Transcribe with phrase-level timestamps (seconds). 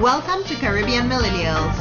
[0.00, 1.74] Welcome to Caribbean Millennials.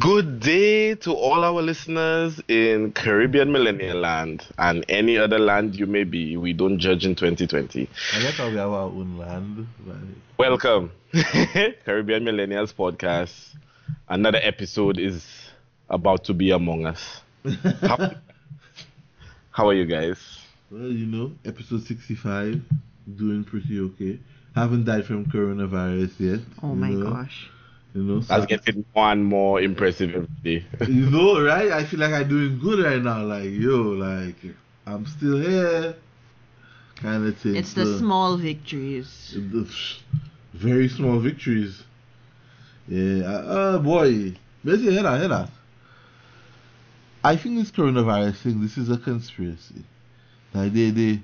[0.00, 5.84] Good day to all our listeners in Caribbean Millennial Land and any other land you
[5.84, 6.38] may be.
[6.38, 7.86] We don't judge in 2020.
[8.14, 9.66] I guess we have our own land.
[9.86, 9.96] But...
[10.38, 13.56] Welcome, Caribbean Millennials Podcast.
[14.08, 15.35] Another episode is
[15.88, 17.20] about to be among us.
[17.80, 18.10] How,
[19.50, 20.18] how are you guys?
[20.70, 22.60] Well, you know, episode 65,
[23.16, 24.18] doing pretty okay.
[24.54, 26.40] Haven't died from coronavirus yet.
[26.62, 27.48] Oh my know, gosh.
[27.94, 30.66] You know, That's getting more and more impressive every day.
[30.88, 31.70] you know, right?
[31.70, 33.22] I feel like I'm doing good right now.
[33.22, 34.36] Like, yo, like,
[34.86, 35.94] I'm still here.
[36.96, 37.56] Kind of thing.
[37.56, 39.34] It's the So, small victories.
[39.34, 39.70] the
[40.52, 41.82] very small victories.
[42.88, 44.34] Yeah, uh, oh boy.
[44.64, 45.50] Let's hear that, hear that.
[47.26, 49.82] I think this coronavirus thing, this is a conspiracy.
[50.54, 51.20] Like they, they,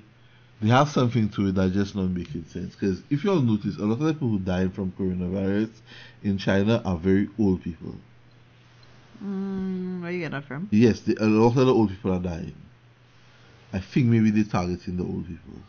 [0.61, 2.75] they have something to it that just not making sense.
[2.75, 5.69] Because if you all notice, a lot of the people who died from coronavirus
[6.21, 7.95] in China are very old people.
[9.23, 10.67] Mm, where you get that from?
[10.71, 12.55] Yes, the, a lot of the old people are dying.
[13.71, 15.61] I think maybe they're targeting the old people.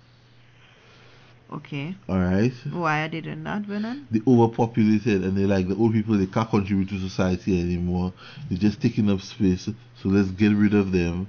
[1.53, 1.95] Okay.
[2.09, 2.53] Alright?
[2.71, 4.09] Why are they doing that, Vernon?
[4.11, 8.13] they overpopulated and they like the old people they can't contribute to society anymore.
[8.49, 9.67] They're just taking up space.
[9.67, 11.29] So let's get rid of them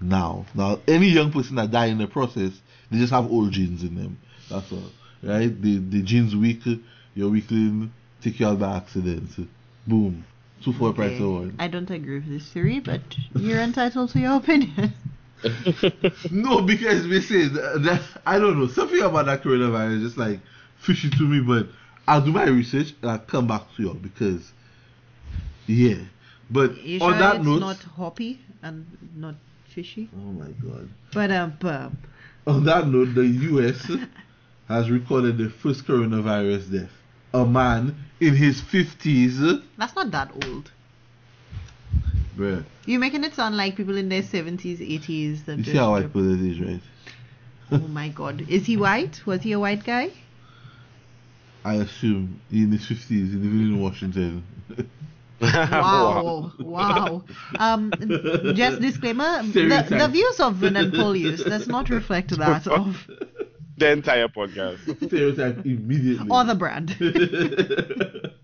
[0.00, 0.46] now.
[0.54, 2.52] Now any young person that die in the process
[2.90, 4.18] they just have old genes in them.
[4.48, 4.90] That's all.
[5.22, 5.48] Right?
[5.60, 6.62] The the genes weak
[7.14, 9.30] your weakling take you out by accident.
[9.86, 10.24] Boom.
[10.64, 13.00] Two for a price of one I don't agree with this theory, but
[13.34, 14.92] you're entitled to your opinion.
[16.30, 18.66] no because we say that, that i don't know.
[18.66, 20.40] Something about that coronavirus is just like
[20.78, 21.66] fishy to me but
[22.08, 24.52] i'll do my research and i'll come back to y'all because
[25.70, 25.98] yeah.
[26.50, 29.36] But you on sure that it's note not hoppy and not
[29.68, 30.08] fishy?
[30.16, 30.88] oh my god.
[31.12, 31.92] But um, but
[32.46, 33.90] on that note the us
[34.68, 36.90] has recorded the first coronavirus death.
[37.32, 40.72] A man in his 50s that's not that old.
[42.36, 45.44] Bruh You're making it sound like people in their 70s, 80s.
[45.46, 46.80] That you see just- how white people it is right
[47.72, 48.44] Oh my god.
[48.48, 49.24] Is he white?
[49.26, 50.10] Was he a white guy?
[51.62, 54.42] i assume he in his 50s he living in washington
[55.42, 57.22] Wow, wow.
[57.58, 57.90] Um,
[58.54, 63.06] just disclaimer: the, the views of Vernon Polius does not reflect that of
[63.78, 64.80] The entire podcast.
[65.06, 66.96] stereotype immediately or the brand.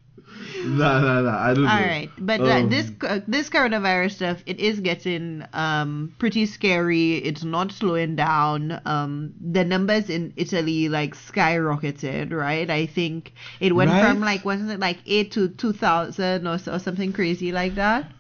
[0.67, 1.39] nah, nah, nah.
[1.39, 1.71] I don't know.
[1.71, 6.47] All right, but uh, Um, this uh, this coronavirus stuff it is getting um pretty
[6.47, 7.15] scary.
[7.17, 8.81] It's not slowing down.
[8.85, 12.69] Um, the numbers in Italy like skyrocketed, right?
[12.69, 16.75] I think it went from like wasn't it like eight to two thousand or, so-
[16.75, 18.11] or something crazy like that.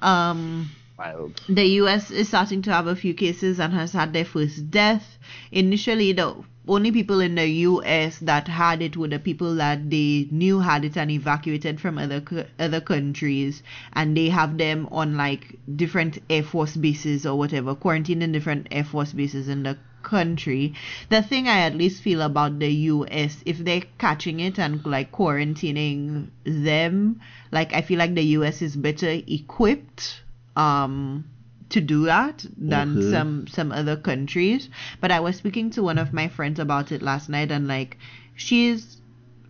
[0.00, 0.70] Um.
[0.98, 1.40] Wild.
[1.48, 5.18] The US is starting to have a few cases and has had their first death.
[5.50, 6.34] Initially, the
[6.68, 10.84] only people in the US that had it were the people that they knew had
[10.84, 12.22] it and evacuated from other
[12.58, 13.62] other countries,
[13.94, 18.68] and they have them on like different Air Force bases or whatever, quarantined in different
[18.70, 20.74] Air Force bases in the country.
[21.08, 25.10] The thing I at least feel about the US, if they're catching it and like
[25.10, 27.20] quarantining them,
[27.50, 30.22] like I feel like the US is better equipped
[30.54, 31.24] um
[31.72, 33.10] to do that than Okay.
[33.10, 34.68] some some other countries
[35.00, 37.96] but i was speaking to one of my friends about it last night and like
[38.36, 38.98] she's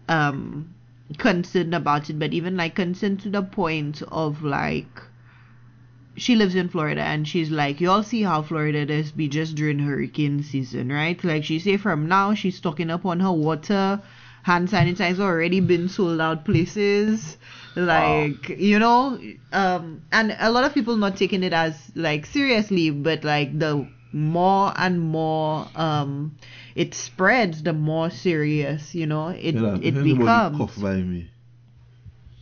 [0.08, 0.74] um
[1.18, 5.02] concerned about it but even like concerned to the point of like
[6.16, 9.78] she lives in Florida and she's like, Y'all see how Florida does be just during
[9.78, 11.22] hurricane season, right?
[11.24, 14.00] Like she say from now she's stocking up on her water,
[14.42, 17.38] hand sanitizer already been sold out places.
[17.74, 19.18] Like you know,
[19.52, 23.88] um and a lot of people not taking it as like seriously, but like the
[24.12, 26.36] more and more um
[26.74, 30.58] it spreads, the more serious, you know, it Yeah, it becomes.
[30.58, 31.30] cough by me.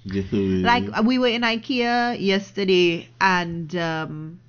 [0.06, 0.62] Get away.
[0.64, 4.39] like we were in ikea yesterday and um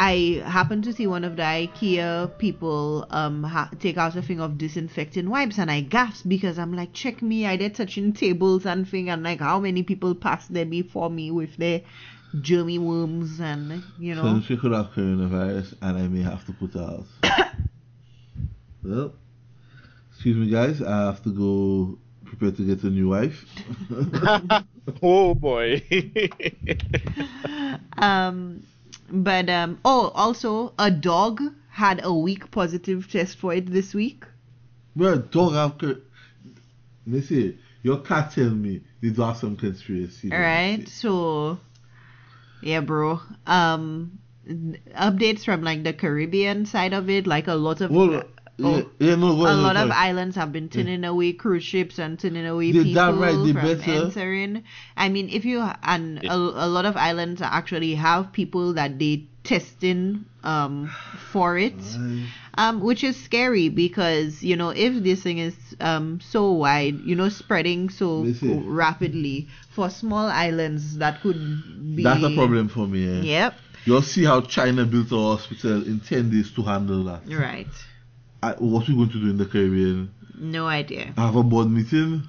[0.00, 4.40] i happened to see one of the ikea people um ha- take out a thing
[4.40, 8.64] of disinfecting wipes and i gasped because i'm like check me i did touching tables
[8.64, 11.82] and thing and like how many people passed there before me with their
[12.36, 16.52] germy worms and you know So she could have coronavirus and I may have to
[16.52, 17.04] put out.
[18.84, 19.14] well,
[20.12, 20.80] excuse me, guys.
[20.80, 23.44] I have to go prepare to get a new wife.
[25.02, 25.82] oh boy.
[27.98, 28.62] um
[29.10, 34.24] but um oh also a dog had a weak positive test for it this week
[34.96, 35.54] Well, dog
[37.06, 37.56] Let see.
[37.82, 40.30] Your cat tell me they do have some conspiracy.
[40.32, 41.58] all right so
[42.62, 43.20] Yeah, bro.
[43.46, 48.22] Um, updates from like the Caribbean side of it, like a lot of Well,
[48.60, 51.64] yeah, yeah, no, go a ahead, no, lot of islands have been turning away cruise
[51.64, 53.90] ships and turning away Yeah, people damn right, from better.
[53.90, 54.64] entering.
[54.96, 59.24] I mean, if you and a, a lot of islands actually have people that they
[59.42, 60.90] testing um
[61.32, 61.74] for it,
[62.54, 67.14] um, which is scary because you know if this thing is um so wide, you
[67.14, 68.26] know, spreading so
[68.66, 73.06] rapidly for small islands that could be That's a problem for me.
[73.06, 73.22] Yeah.
[73.22, 73.54] Yep.
[73.86, 77.22] You'll see how China built a hospital in 10 days to handle that.
[77.26, 77.66] Right.
[78.42, 80.10] I, what we going to do in the Caribbean?
[80.38, 81.12] No idea.
[81.16, 82.22] I Have a board meeting?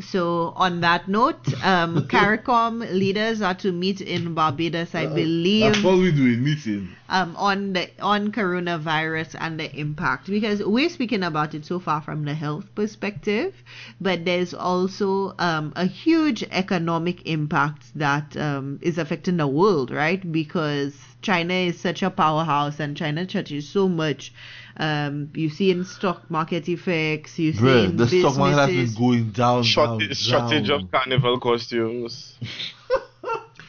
[0.00, 5.82] So on that note, um, CARICOM leaders are to meet in Barbados, I That's believe,
[5.82, 6.88] what we doing, meeting.
[7.08, 12.02] um, on the on coronavirus and the impact because we're speaking about it so far
[12.02, 13.54] from the health perspective,
[13.98, 20.30] but there's also um, a huge economic impact that um, is affecting the world, right?
[20.30, 24.30] Because China is such a powerhouse and China touches so much.
[24.78, 28.66] Um, you see in stock market effects, you see Bruh, in the stock market has
[28.68, 28.94] businesses.
[28.94, 30.80] been going down, Shortage, down, shortage down.
[30.82, 32.34] of carnival costumes.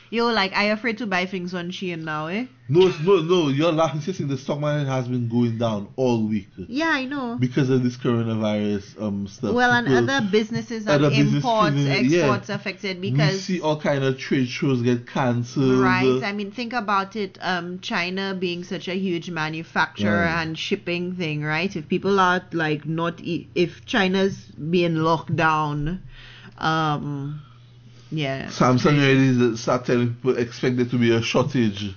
[0.09, 2.45] Yo, like I afraid to buy things on Shein now, eh?
[2.69, 4.00] No, it's- no, no, you're laughing.
[4.01, 7.36] Seriously, the stock market has been going down all week Yeah, I know.
[7.39, 9.54] because of this coronavirus um stuff.
[9.54, 12.19] Well, and other businesses and other imports, feeling it, yeah.
[12.19, 15.80] exports affected we because see all kind of trade shows get cancelled.
[15.80, 16.21] right.
[16.24, 17.38] I mean, think about it.
[17.42, 21.74] Um, China being such a huge manufacturer and shipping thing, right?
[21.75, 24.36] If people are like not, e- if China's
[24.69, 26.01] being locked down,
[26.57, 27.42] um,
[28.12, 28.48] yeah.
[28.48, 31.95] Samsung already start telling people expect there to be a shortage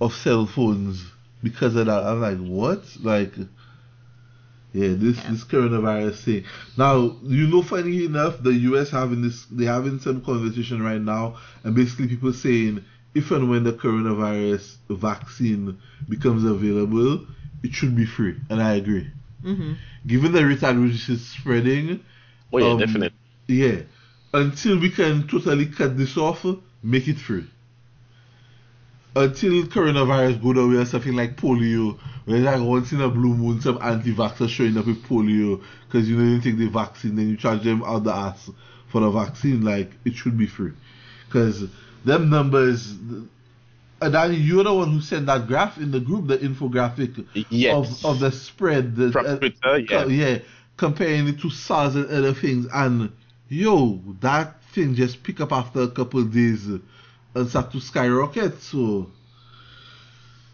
[0.00, 1.04] of cell phones
[1.42, 2.04] because of that.
[2.04, 2.82] I'm like, what?
[3.02, 3.32] Like,
[4.72, 5.30] yeah, this Yeah.
[5.30, 6.44] this coronavirus thing.
[6.76, 11.36] Now, you know, funny enough, the US having this, they having some conversation right now,
[11.64, 17.24] and basically people saying if and when the coronavirus vaccine becomes available,
[17.62, 19.06] it should be free, and I agree.
[19.42, 19.72] hmm
[20.06, 22.00] Given the rate at which it's spreading,
[22.52, 23.10] Oh yeah, Um, definitely.
[23.48, 23.80] yeah.
[24.34, 26.44] Until we can totally cut this off,
[26.82, 27.46] make it free.
[29.14, 33.34] Until coronavirus go down, we have something like polio, where like once in a blue
[33.34, 37.28] moon, some anti-vaxxers showing up with polio because you know you take the vaccine, then
[37.30, 38.50] you charge them out the ass
[38.88, 39.62] for the vaccine.
[39.62, 40.72] Like it should be free,
[41.26, 41.64] because
[42.04, 42.94] them numbers.
[43.98, 48.04] And you're the one who sent that graph in the group, the infographic Yes.
[48.04, 48.94] of, of the spread.
[48.94, 50.38] The, From uh, Twitter, yeah,
[50.76, 53.10] comparing it to SARS and other things, and
[53.48, 56.78] yo, that thing just pick up after a couple of days uh,
[57.34, 58.60] and start to skyrocket.
[58.62, 59.10] So,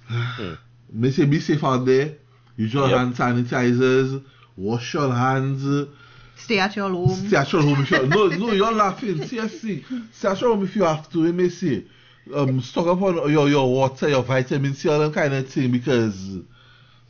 [0.93, 2.13] me say be safe out there.
[2.57, 2.99] Use your Yep.
[2.99, 4.23] hand sanitizers.
[4.57, 5.89] Wash your hands.
[6.37, 7.09] Stay at your home.
[7.09, 9.85] Stay at your home if you no no you're laughing seriously.
[10.13, 11.19] Stay at your home if you have to.
[11.25, 11.87] Let me see.
[12.35, 15.71] Um, stock up on your your water, your vitamin C, all that kind of thing
[15.73, 16.39] because,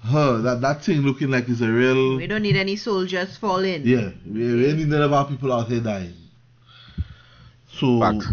[0.02, 2.16] huh, that that thing looking like it's a real.
[2.16, 3.86] We don't need any soldiers falling.
[3.86, 6.14] Yeah, we we need none of our people out there dying.
[7.72, 8.24] So Fact.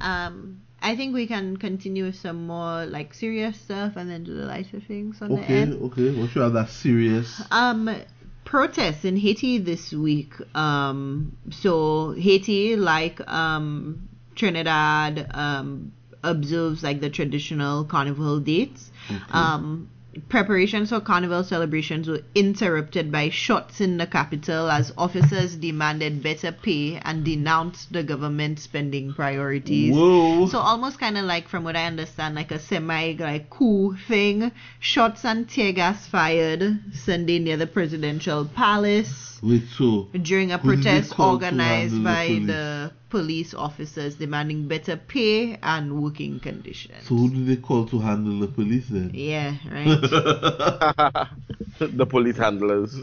[0.00, 4.34] Um, I think we can continue with some more like serious stuff and then do
[4.34, 5.82] the lighter things on the okay, end.
[5.84, 7.42] okay, what you have that serious?
[7.50, 7.88] Um,
[8.44, 10.34] protests in Haiti this week.
[10.54, 15.92] Um, so Haiti, like um, Trinidad, um,
[16.22, 18.90] observes like the traditional carnival dates.
[19.30, 19.88] Um,
[20.28, 26.52] preparations for carnival celebrations were interrupted by shots in the capital as officers demanded better
[26.52, 29.94] pay and denounced the government spending priorities.
[29.94, 30.46] Whoa.
[30.46, 34.52] So almost kind of like, from what I understand, like a semi like coup thing.
[34.80, 39.33] Shots and tear gas fired Sunday near the presidential palace
[40.22, 44.96] during a Who did they protest organized handle the by the police officers demanding better
[44.96, 47.06] pay and working conditions.
[47.06, 49.10] so who did they call to handle the police then?
[49.14, 50.00] Yeah, right.
[51.78, 52.94] the police handlers.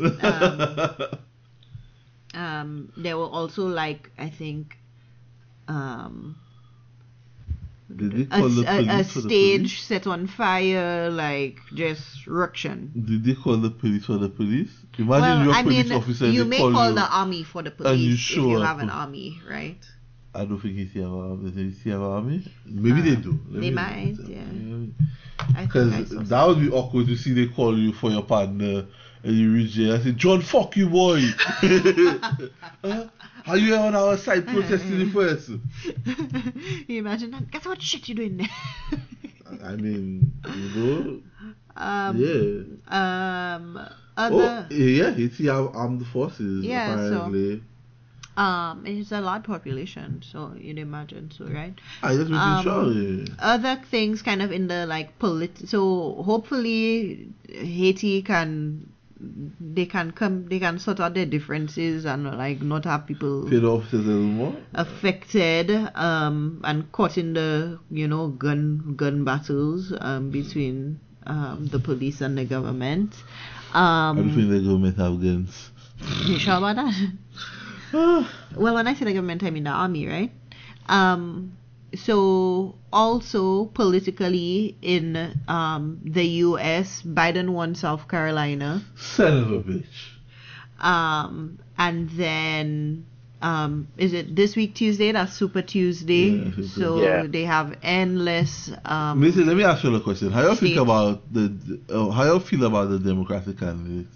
[2.33, 4.77] um, there were also like I think
[5.67, 6.35] um,
[7.95, 9.83] Did they a, the police a for the stage police?
[9.83, 12.91] set on fire, like just ruction.
[12.95, 14.71] Did they call the police for the police?
[14.97, 16.29] Imagine well, you're a I police mean, officer.
[16.29, 16.95] you may call call you.
[16.95, 19.83] the army for the and you police if you have an army, right?
[20.33, 21.51] I don't think it's have army.
[21.51, 22.45] Does he have army?
[22.65, 23.39] Maybe they Uh, do.
[23.51, 25.61] they might, yeah.
[25.61, 28.85] Because that would be awkward to see they call you for your partner
[29.23, 31.21] and you reach there and say, John, fuck you, boy.
[32.83, 33.05] huh?
[33.47, 35.49] Are you on our side protesting the first?
[36.87, 37.49] you imagine that?
[37.51, 38.49] Guess what shit you're doing there?
[39.63, 41.23] I mean, you
[41.75, 43.55] um, know, yeah.
[43.55, 44.67] Um, other.
[44.69, 47.63] Oh, yeah, it's the armed forces, Yeah, so- apparently.
[48.37, 51.77] Um, it's a large population, so you'd imagine so, right?
[52.01, 52.91] I just making Um, sure.
[52.91, 53.25] Yeah.
[53.39, 55.67] Other things, kind of in the like polit.
[55.67, 58.90] So hopefully, Haiti can
[59.59, 63.63] they can come they can sort out their differences and like not have people Paid
[63.63, 64.55] officers a little more.
[64.73, 71.79] affected um and caught in the you know gun gun battles um between um the
[71.79, 73.23] police and the government
[73.73, 75.69] I um think the government have guns.
[76.25, 76.95] you sure about that
[78.55, 80.31] well when i say the government i mean the army right
[80.87, 81.55] um
[81.95, 85.15] so also politically in
[85.47, 89.83] um the us biden won south carolina Son of a bitch.
[90.79, 93.05] um and then
[93.41, 97.27] um is it this week tuesday that's super tuesday Yeah, Super so Yeah.
[97.27, 100.31] they have endless um Listen, let me ask you a question.
[100.31, 100.77] How you think State.
[100.77, 104.15] about the, the uh, how you feel about the Democratic candidates?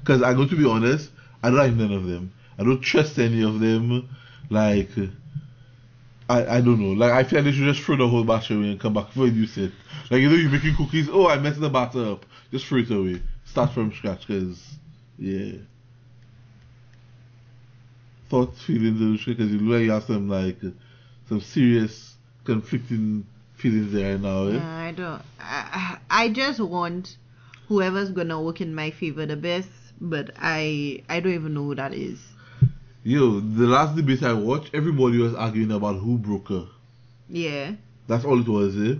[0.00, 1.10] Because I'm going to be honest,
[1.42, 2.32] I don't like none of them.
[2.58, 4.08] I don't trust any of them.
[4.50, 4.88] Like,
[6.28, 6.92] I I don't know.
[6.92, 9.10] Like I feel like they should just throw the whole batch away and come back
[9.12, 9.70] for a new set.
[10.10, 11.08] Like you know, you're making cookies.
[11.10, 12.26] Oh, I messed the batter up.
[12.50, 13.22] Just throw it away.
[13.44, 14.26] Start from scratch.
[14.26, 14.76] Cause
[15.18, 15.52] yeah.
[18.28, 20.58] Thoughts, feelings, because you look like you have some like
[21.28, 24.46] some serious conflicting feelings there now.
[24.46, 24.58] Eh?
[24.60, 25.22] I don't.
[25.40, 27.16] I, I just want
[27.68, 29.68] whoever's gonna work in my favor the best,
[30.00, 32.20] but I I don't even know who that is.
[33.06, 36.66] Yo, the last debate I watched, everybody was arguing about who broke her.
[37.28, 37.76] Yeah.
[38.08, 38.96] That's all it was, eh?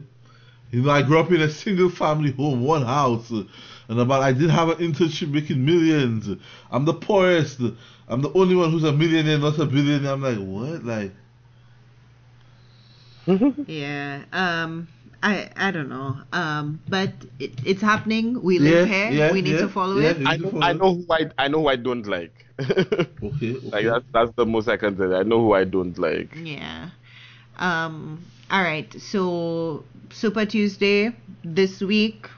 [0.70, 4.32] You know, I grew up in a single family home, one house, and about I
[4.32, 6.40] did have an internship making millions.
[6.70, 7.58] I'm the poorest.
[8.06, 10.12] I'm the only one who's a millionaire, not a billionaire.
[10.12, 10.84] I'm like, what?
[10.84, 11.10] Like,
[13.66, 14.22] Yeah.
[14.32, 14.86] Um.
[15.22, 16.16] I I don't know.
[16.32, 16.80] Um.
[16.88, 18.42] But it, it's happening.
[18.42, 19.10] We live Yeah, here.
[19.10, 20.10] yeah, we need yeah, to follow yeah.
[20.10, 20.18] it.
[20.24, 22.46] I know, follow I know who I I know who I don't like.
[22.60, 23.60] okay, okay.
[23.72, 25.04] like that's that's the most I can say.
[25.04, 26.36] I know who I don't like.
[26.36, 26.90] Yeah.
[27.58, 28.24] Um.
[28.50, 28.92] All right.
[29.00, 31.12] So Super Tuesday
[31.44, 32.28] this week.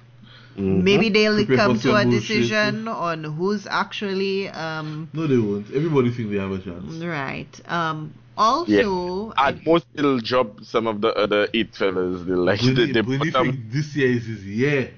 [0.56, 0.82] Mhm.
[0.82, 2.20] Maybe they'll Prepare come to a some bullshit.
[2.20, 5.70] decision on who's actually um No, they won't.
[5.72, 7.04] Everybody think they have a chance.
[7.04, 7.60] right.
[7.70, 8.14] Um.
[8.38, 12.22] Also, At most, it'll drop some of the other eight fellas.
[12.24, 14.92] They like they, they Bunny put them, this year is his year.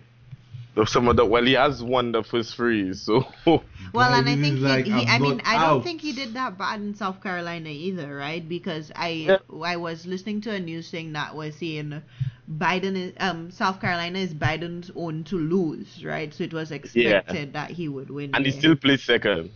[0.87, 1.25] some of the.
[1.25, 3.26] Well, he has won the first three, so
[3.92, 5.85] Well, and I think he, like, he I'm mean, not I don't out.
[5.85, 8.47] think he did that bad in South Carolina either, right?
[8.47, 9.38] Because I Yeah.
[9.64, 12.02] I was listening to a news thing that was saying
[12.50, 16.32] Biden is um South Carolina is Biden's own to lose, right?
[16.32, 18.35] So it was expected that he would win.
[18.35, 19.50] and he still plays second.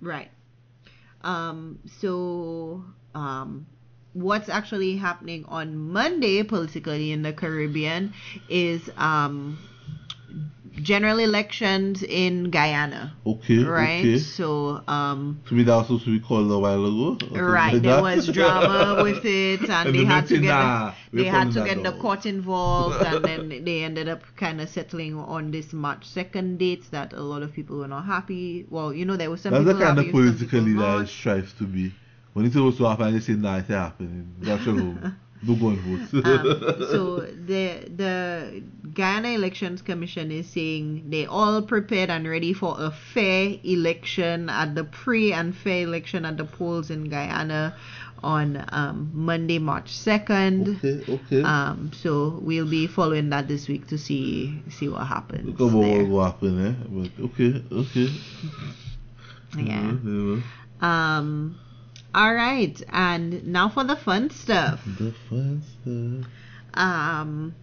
[0.00, 0.30] Right.
[1.22, 3.66] Um, so, um,
[4.12, 8.12] what's actually happening on Monday politically in the Caribbean
[8.48, 9.58] is um,
[10.82, 14.00] general elections in Guyana, Okay, right?
[14.00, 14.18] okay.
[14.18, 17.18] So, um, To me, that was supposed to be called a while ago.
[17.40, 18.02] right, like there that.
[18.02, 21.64] was drama with it, and, And they the had to get the, they had to
[21.64, 26.04] get the court involved, and then they ended up kind of settling on this March
[26.06, 28.66] second date that a lot of people were not happy.
[28.70, 31.08] Well, you know, there was some That's the kind of some political people leader it
[31.08, 31.92] strives to be.
[32.32, 34.34] When it's supposed to happen, they say, nah, it's happening.
[34.38, 35.16] That's your home.
[35.46, 36.24] Don't go and vote.
[36.26, 42.76] um, so the the Guyana Elections Commission is saying they all prepared and ready for
[42.78, 47.74] a fair election at the pre and fair election at the polls in Guyana
[48.22, 50.78] on um, Monday, March second.
[50.84, 51.42] okay, okay.
[51.42, 55.58] Um, so we'll be following that this week to see see what happens.
[55.58, 56.04] Look what there.
[56.04, 56.74] will happen, eh?
[56.86, 58.08] But okay, okay.
[59.56, 59.92] Yeah.
[59.92, 60.42] You
[60.82, 61.58] know, Um.
[62.12, 64.80] All right, and now for the fun stuff.
[64.84, 66.30] the fun stuff.
[66.74, 67.54] Um,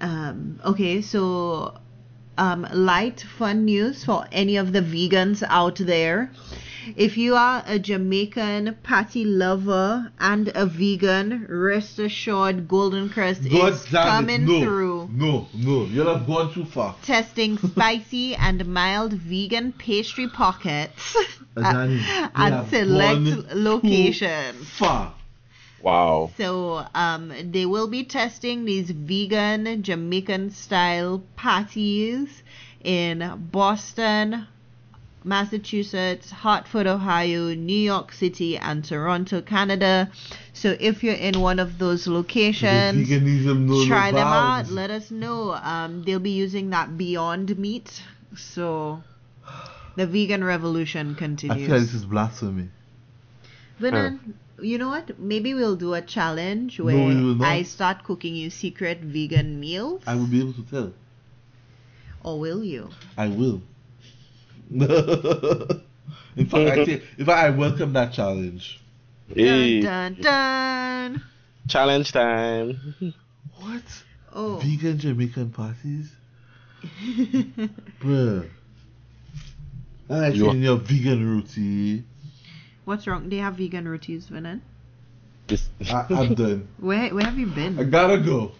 [0.00, 1.78] um, okay, so
[2.36, 6.32] um, light fun news for any of the vegans out there.
[6.96, 13.72] If you are a Jamaican patty lover and a vegan, rest assured Golden Krust God
[13.72, 15.10] is coming no, through.
[15.12, 16.96] No, no, you have gone too far.
[17.02, 21.16] Testing spicy and mild vegan pastry pockets
[21.56, 24.68] at, Adani, you at select locations.
[24.70, 25.14] Far.
[25.82, 26.30] Wow.
[26.36, 32.42] So um, they will be testing these vegan Jamaican style patties
[32.82, 34.46] in Boston,
[35.24, 40.10] Massachusetts, Hartford, Ohio, New York City, and Toronto, Canada.
[40.52, 44.70] So if you're in one of those locations, The veganism knows try them out.
[44.70, 45.52] Let us know.
[45.52, 48.02] Um, they'll be using that Beyond Meat.
[48.36, 49.02] So
[49.96, 51.50] the vegan revolution continues.
[51.50, 51.66] I continues.
[51.66, 52.68] feel like this is blasphemy.
[53.78, 54.10] But Huh.
[54.62, 55.18] you know what?
[55.18, 57.48] Maybe we'll do a challenge where we will not.
[57.48, 60.02] I start cooking you secret vegan meals.
[60.06, 60.92] I will be able to tell.
[62.22, 62.90] Or will you?
[63.16, 63.62] I will.
[66.36, 68.80] In fact, I think, in fact, I welcome that challenge.
[69.34, 70.22] Hey, Dun dun
[71.12, 71.22] dun.
[71.68, 73.14] challenge time.
[73.58, 73.82] What?
[74.32, 74.56] Oh.
[74.62, 76.12] Vegan Jamaican parties?
[78.00, 78.48] Bruh.
[80.08, 82.04] I You seen your vegan roti.
[82.84, 83.28] What's wrong?
[83.28, 84.60] They have vegan rotis, Vinan.
[85.46, 86.68] This- I, I'm done.
[86.78, 87.78] Where where have you been?
[87.78, 88.52] I gotta go.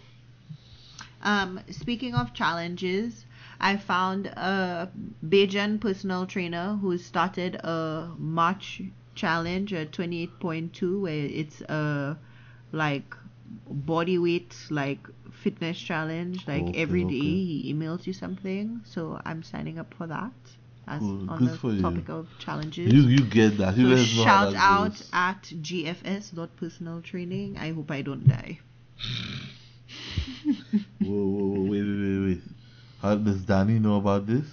[1.23, 3.25] Um, speaking of challenges,
[3.61, 4.91] I found a
[5.25, 8.81] Bajan personal trainer who started a March
[9.15, 12.17] challenge at 28.2 where it's a
[12.71, 13.15] like
[13.69, 17.39] body weight like fitness challenge like Okay, every day okay.
[17.49, 20.33] he emails you something so i'm signing up for that
[20.87, 21.81] as Cool, on good the for you.
[21.81, 23.77] topic of challenges You you get that.
[23.77, 25.09] You so let us know how shout that out goes.
[25.13, 28.59] at gfs.personal training i hope i don't die
[30.99, 32.41] Whoa, whoa, whoa, wait, wait, wait, wait.
[33.01, 34.45] How does Danny know about this?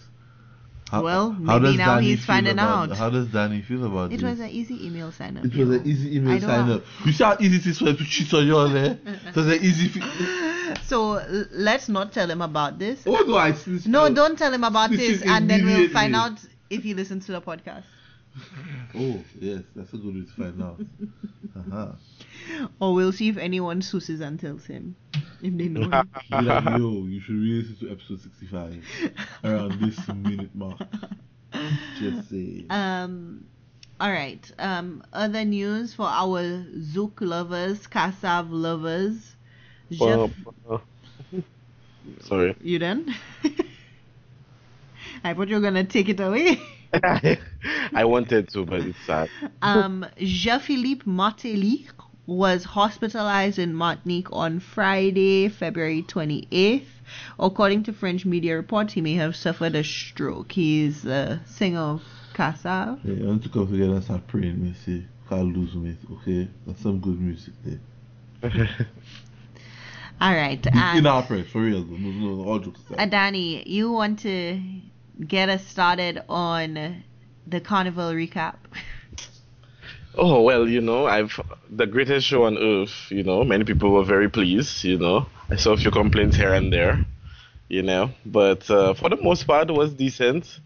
[0.90, 2.96] How, Well, how maybe does now Danny he's finding about- out.
[2.96, 5.68] How does Danny feel about it It was an easy email sign up It was
[5.80, 6.82] an easy email I sign up.
[7.04, 8.98] You see how easy it is for him to cheat on you all there?
[9.04, 9.88] It was an easy.
[9.88, 13.86] Fi- so l- let's not tell him about this oh no, I see this.
[13.86, 16.38] no don't tell him about This this and then we'll find out
[16.70, 17.84] if he listens to the podcast
[18.94, 20.80] Oh yes, that's a good way to find out.
[21.56, 21.92] uh-huh.
[22.80, 24.96] or we'll see if anyone sources and tells him
[25.42, 26.08] if they know him.
[26.30, 28.82] Be like, yo, you should really listen to episode sixty-five
[29.44, 30.78] around this minute mark.
[32.00, 32.64] Just say.
[32.70, 33.44] Um,
[34.00, 34.50] all right.
[34.58, 36.40] Um, other news for our
[36.78, 39.34] Zouk lovers, Kassav lovers.
[40.00, 40.36] Well, Jeff,
[40.70, 40.78] uh,
[42.22, 42.56] Sorry.
[42.62, 43.14] you done?
[45.24, 46.60] I thought you were gonna take it away.
[47.94, 49.28] I wanted to, but it's sad.
[49.62, 51.88] Um, Jean-Philippe Marthély
[52.26, 56.84] was hospitalized in Martinique on Friday, February 28th.
[57.38, 60.52] According to French media reports, he may have suffered a stroke.
[60.52, 62.02] He's a singer of
[62.34, 63.00] Kassav.
[63.02, 65.06] Hey, I want to come together and start praying, me see.
[65.28, 66.48] Can't lose me, okay?
[66.66, 67.80] That's some good music there.
[70.20, 70.64] All right.
[70.66, 71.96] In And our prayers, for real though.
[71.96, 73.10] No, no, no, all jokes aside.
[73.10, 74.60] Adani, you want to
[75.26, 77.04] get us started on
[77.46, 78.56] the carnival recap?
[80.14, 81.38] Oh well, you know, I've
[81.70, 83.10] the greatest show on earth.
[83.10, 84.84] You know, many people were very pleased.
[84.84, 87.04] You know, I saw a few complaints here and there.
[87.68, 90.60] You know, but uh, for the most part, it was decent.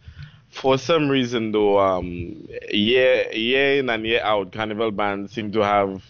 [0.49, 5.61] For some reason, though, um, year year in and year out, carnival bands seem to
[5.61, 6.03] have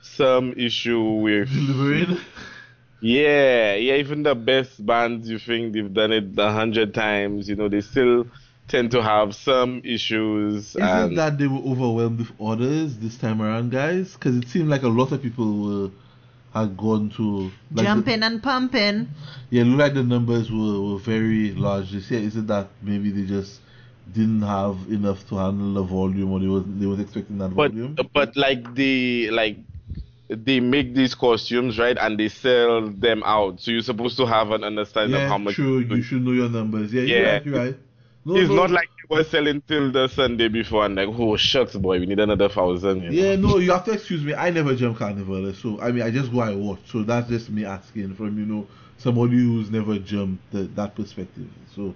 [0.00, 2.18] some issue with Delivering.
[3.04, 7.54] Yeah, yeah, even the best bands you think they've done it a hundred times, you
[7.54, 8.26] know, they still
[8.66, 10.68] tend to have some issues.
[10.68, 14.14] Is it and that they were overwhelmed with orders this time around, guys?
[14.14, 15.90] Because it seemed like a lot of people were
[16.54, 19.04] had gone to like Jumping and pumping.
[19.04, 19.06] The,
[19.50, 22.20] yeah, it looked like the numbers were, were very large this year.
[22.20, 23.60] Is it that maybe they just
[24.14, 27.72] didn't have enough to handle the volume, or they was they was expecting that but
[27.72, 27.98] volume?
[28.14, 29.58] but like the like
[30.28, 33.60] they make these costumes right and they sell them out.
[33.60, 35.54] So you're supposed to have an understanding yeah, of how much.
[35.54, 35.80] true.
[35.80, 36.92] You should know your numbers.
[36.92, 37.32] Yeah, you're Yeah.
[37.32, 37.46] right.
[37.46, 37.76] You're right.
[38.26, 41.36] No, it's no, not like they were selling till the Sunday before and like, oh
[41.36, 43.02] shucks, boy, we need another thousand.
[43.02, 43.28] You know?
[43.28, 44.34] Yeah, no, you have to excuse me.
[44.34, 46.80] I never jump carnival, eh, so I mean, I just go I watch.
[46.86, 51.48] So that's just me asking from you know somebody who's never jumped the, that perspective.
[51.76, 51.94] So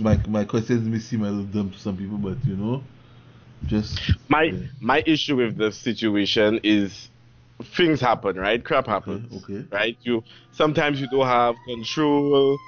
[0.00, 2.82] my my questions may seem a little dumb to some people, but you know,
[3.66, 4.66] just My yeah.
[4.80, 7.10] my issue with the situation is
[7.62, 8.64] things happen, right?
[8.64, 9.32] Crap happens.
[9.32, 9.64] okay.
[9.70, 9.96] Right?
[10.02, 12.58] You sometimes you don't have control.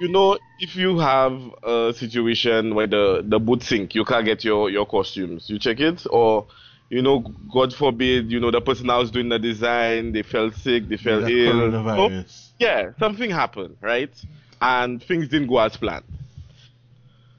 [0.00, 4.44] You know, if you have a situation where the, the boot sink, you can't get
[4.44, 5.48] your, your costumes.
[5.50, 6.46] You check it or
[6.90, 7.20] you know,
[7.52, 10.96] God forbid, you know, the person that was doing the design, they felt sick, they
[10.96, 11.74] felt That ill.
[11.96, 12.52] Oh, coronavirus.
[12.58, 14.14] yeah, something happened, right?
[14.60, 16.04] And things didn't go as planned.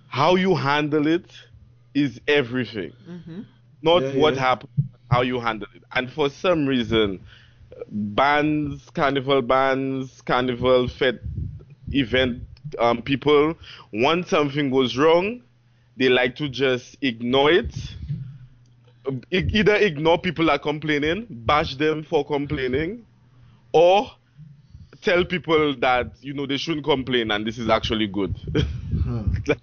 [0.08, 1.32] How you handle it
[1.94, 3.42] is everything hmm
[3.82, 4.40] not Yeah, what yeah.
[4.40, 4.70] happened,
[5.10, 5.84] how you handle it.
[5.94, 7.20] And for some reason,
[7.90, 11.20] bands, carnival bands, carnival fed
[11.92, 12.44] event
[12.80, 13.56] um, people,
[13.94, 15.42] once something goes wrong,
[15.98, 17.76] they like to just ignore it.
[19.32, 23.06] Either ignore people are complaining, bash them for complaining,
[23.74, 24.12] or
[25.02, 28.36] tell people that you know they shouldn't complain and this is actually good.
[29.48, 29.62] Like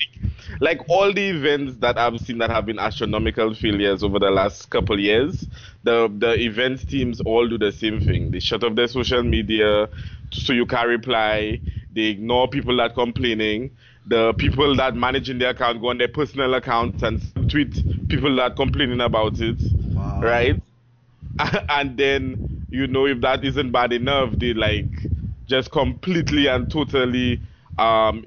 [0.60, 4.70] like all the events that I've seen that have been astronomical failures over the last
[4.70, 5.48] couple years,
[5.82, 8.30] the the events teams all do the same thing.
[8.30, 9.88] They shut off their social media
[10.32, 11.60] so you can't reply.
[11.92, 13.70] They ignore people that complaining.
[14.06, 18.56] The people that managing their account go on their personal accounts and tweet people that
[18.56, 19.60] complaining about it.
[19.94, 20.20] Wow.
[20.20, 20.60] Right?
[21.68, 25.08] and then you know if that isn't bad enough, they like
[25.46, 27.40] just completely and totally
[27.78, 28.24] um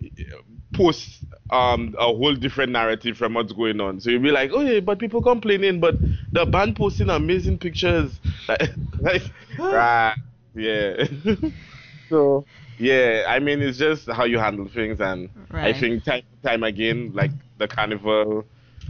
[0.80, 4.00] post um a whole different narrative from what's going on.
[4.02, 8.20] So you'll be like, oh yeah, but people complaining, but the band posting amazing pictures,
[8.50, 9.24] like, like
[9.72, 10.16] right,
[10.56, 11.06] yeah.
[12.10, 12.46] so
[12.78, 15.62] yeah, I mean it's just how you handle things, and Right.
[15.62, 18.48] I think time time again, like the carnival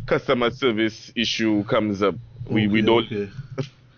[0.07, 2.15] customer service issue comes up.
[2.49, 3.07] We we don't.
[3.07, 3.33] Okay.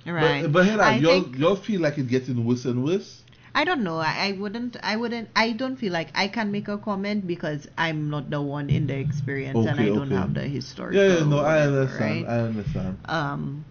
[0.05, 0.43] Right.
[0.43, 3.23] But, but Hannah, I y'all, think y'all feel like it's getting worse and worse?
[3.53, 3.97] I don't know.
[3.97, 4.77] I, I wouldn't.
[4.81, 5.29] I wouldn't.
[5.35, 8.87] I don't feel like I can make a comment because I'm not the one in
[8.87, 10.99] the experience and I Okay, don't have the historical.
[11.01, 12.25] Yeah, yeah, no, I understand.
[12.27, 12.31] right?
[12.33, 12.97] I understand.
[13.05, 13.65] Um.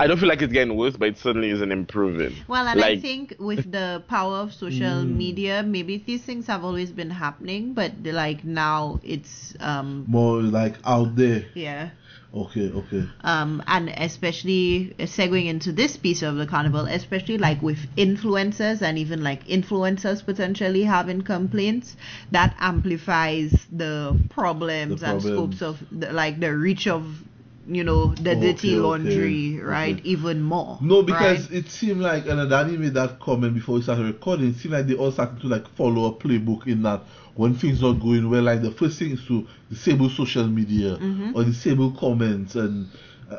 [0.00, 2.32] I don't feel like it's getting worse, but it certainly isn't improving.
[2.46, 5.16] Well, and I think with the power of social Mm.
[5.16, 10.76] media, maybe these things have always been happening, but like now it's um More like
[10.84, 11.46] out there.
[11.54, 11.90] yeah.
[12.34, 13.04] Okay, okay.
[13.24, 18.82] um, and especially uh, segueing into this piece of the carnival, especially like with influencers
[18.82, 21.96] and even like influencers potentially having complaints,
[22.30, 25.58] that amplifies the problems The and problems.
[25.58, 27.24] scopes of the, like the reach of
[27.66, 29.96] you know the Okay, dirty okay, laundry, right?
[29.96, 30.08] okay.
[30.08, 30.78] Even more.
[30.82, 31.64] No, because right?
[31.64, 34.48] it seemed like, and Danny made that comment before we started recording.
[34.50, 37.02] It seemed like they all started to like follow a playbook in that
[37.38, 41.34] when things not going well, like the first thing is to disable social media Mhm.
[41.36, 42.88] or disable comments and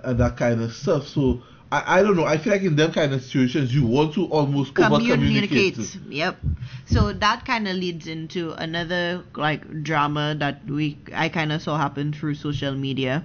[0.04, 1.06] and that kind of stuff.
[1.08, 2.24] So I, I don't know.
[2.26, 5.76] I feel like in them kind of situations, you want to almost over communicate.
[5.76, 5.98] communicate.
[6.10, 6.38] Yep.
[6.86, 11.78] So that kind of leads into another like drama that we I kind of saw
[11.78, 13.24] happen through social media.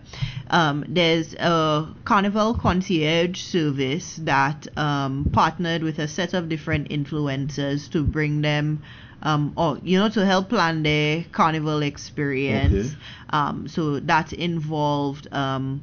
[0.51, 7.89] Um, there's a Carnival concierge service that um, partnered with a set of different influencers
[7.93, 8.83] to bring them.
[9.25, 12.97] Um, or you know to help plan their carnival experience Okay.
[13.31, 15.83] um, so that involved um,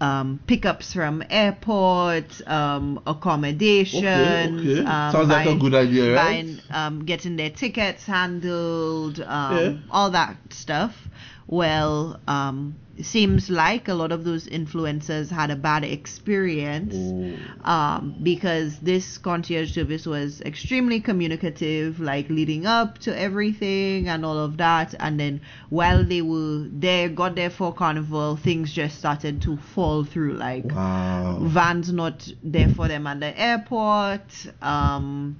[0.00, 4.04] um, pickups from airports, um, accommodations.
[4.04, 4.78] Okay, okay.
[4.80, 6.16] Um, Sounds like a buying- good idea, right?
[6.24, 9.72] buying, um, getting their tickets handled, um, Yeah.
[9.90, 11.08] all that stuff.
[11.48, 16.94] Well, um, seems like a lot of those influencers had a bad experience
[17.64, 24.38] um, because this concierge service was extremely communicative, like leading up to everything and all
[24.38, 24.94] of that.
[25.00, 30.04] And then while they were there, got there for carnival, things just started to fall
[30.04, 30.34] through.
[30.34, 31.38] Like Wow.
[31.42, 35.38] vans not there for them at the airport, um,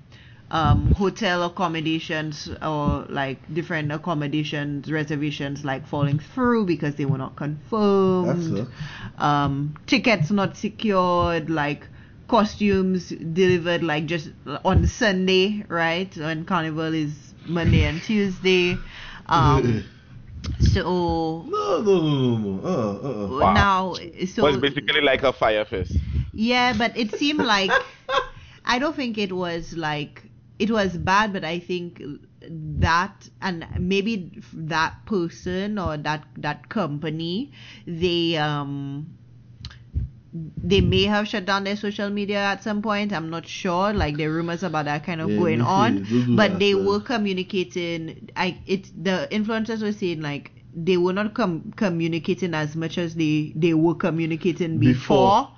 [0.51, 7.37] um, hotel accommodations or like different accommodations reservations like falling through because they were not
[7.37, 8.71] confirmed That's
[9.19, 11.89] um, tickets not secured, like
[12.29, 14.31] costumes delivered like just
[14.65, 16.15] on Sunday, right?
[16.17, 18.85] When Carnival is Monday and Tuesday.
[19.27, 19.85] Um,
[20.61, 22.67] so no, no, no, no, no.
[22.67, 23.33] Uh, uh, uh.
[23.39, 23.55] Wow.
[23.55, 26.03] now, So so it's basically like a fire fest.
[26.33, 27.73] yeah, but it seemed like
[28.65, 30.23] I don't think it was like
[30.59, 32.03] it was bad, but I think
[32.41, 37.53] that and maybe that person or that that company
[37.87, 39.15] they um
[40.63, 43.13] they may have shut down their social media at some point.
[43.13, 43.93] I'm not sure.
[43.93, 48.29] Like there are rumors about that kind of Yeah, going on, but they were communicating.
[48.37, 53.15] I it the influencers were saying like they were not com- communicating as much as
[53.15, 55.43] they they were communicating Before.
[55.43, 55.55] before.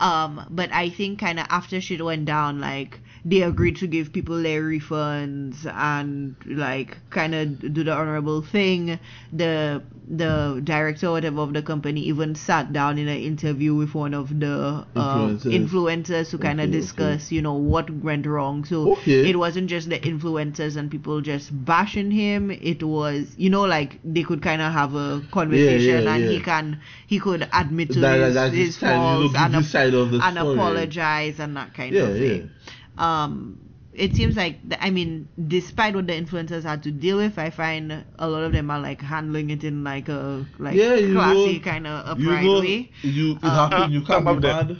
[0.00, 4.12] Um, but I think kind of after shit went down, like they agreed to give
[4.12, 8.98] people their refunds and like kind of do the honorable thing.
[9.32, 13.94] The the director or whatever of the company even sat down in an interview with
[13.94, 15.68] one of the uh, Influencers.
[15.68, 16.80] influencers to kind of Okay, okay.
[16.80, 18.64] discuss, you know, what went wrong.
[18.64, 19.28] So Okay.
[19.28, 22.50] it wasn't just the influencers and people just bashing him.
[22.50, 26.40] It was, you know, like they could kind of have a conversation yeah, and he
[26.40, 29.70] can he could admit to That- his, his his side, you know, faults and, his
[29.70, 32.50] side of the and apologize and that kind Yeah, of thing.
[32.98, 33.60] Um,
[33.92, 37.50] it seems like the, I mean, despite what the influencers had to deal with, I
[37.50, 41.60] find a lot of them are like handling it in like a like Yeah, classy
[41.60, 42.90] kind of You know, way.
[43.02, 43.92] you it Um, happened.
[43.92, 44.78] You can't Some be mad.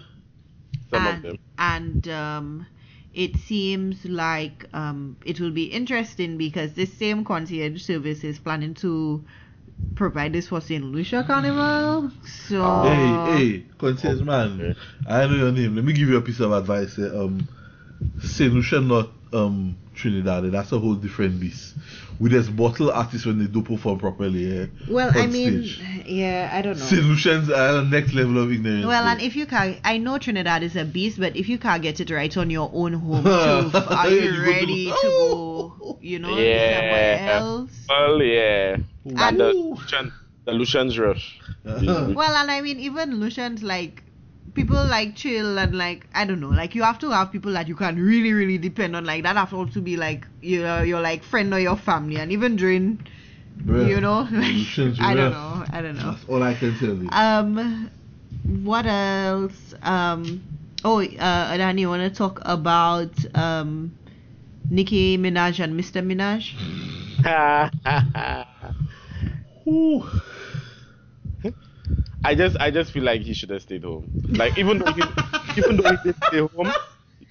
[0.90, 1.38] Some and, of them.
[1.58, 2.66] and um,
[3.14, 8.74] it seems like um, it will be interesting because this same concierge service is planning
[8.74, 9.24] to
[9.94, 10.84] provide this for St.
[10.84, 12.10] Lucia Carnival.
[12.24, 14.74] So hey, hey, concierge man.
[15.06, 15.74] I know your name.
[15.76, 16.98] Let me give you a piece of advice.
[16.98, 17.48] eh, Um,
[18.22, 20.44] Saint Lucia, not um Trinidad.
[20.44, 21.74] eh, That's a whole different beast.
[22.20, 24.58] We just bottle artists when they do perform properly.
[24.62, 25.80] Eh, well, I mean, stage.
[26.06, 26.84] yeah, I don't know.
[26.84, 28.86] Saint Lucians are the next level of ignorance.
[28.86, 29.12] Well, eh.
[29.12, 32.00] and if you can't, I know Trinidad is a beast, but if you can't get
[32.00, 35.98] it right on your own home turf, are You you go to- ready to go,
[36.02, 37.70] you know, somewhere else?
[37.88, 38.76] Well, yeah.
[39.16, 39.74] And the Ooh.
[39.74, 40.12] Lucian,
[40.44, 41.40] the Lucian's rush.
[41.64, 44.02] Well, and I mean, even Lucians, like,
[44.54, 47.68] people like chill and, like, I don't know, like, you have to have people that
[47.68, 49.04] you can really, really depend on.
[49.04, 52.18] Like, that have to also be, like, you know, your, like, friend or your family.
[52.18, 53.00] And even during
[53.64, 55.64] Bruh, You know, Lucian's I don't know.
[55.70, 56.12] I don't know.
[56.12, 57.08] That's all I can tell you.
[57.10, 57.90] Um,
[58.62, 59.74] what else?
[59.82, 60.42] Um,
[60.84, 63.92] oh, uh, Adani, you want to talk about um,
[64.70, 66.02] Nicki Minaj and Mr.
[66.02, 66.54] Minaj?
[69.68, 70.04] Ooh.
[72.24, 74.10] I just I just feel like he should have stayed home.
[74.28, 75.02] Like even though he
[75.56, 76.72] even though he did stay home,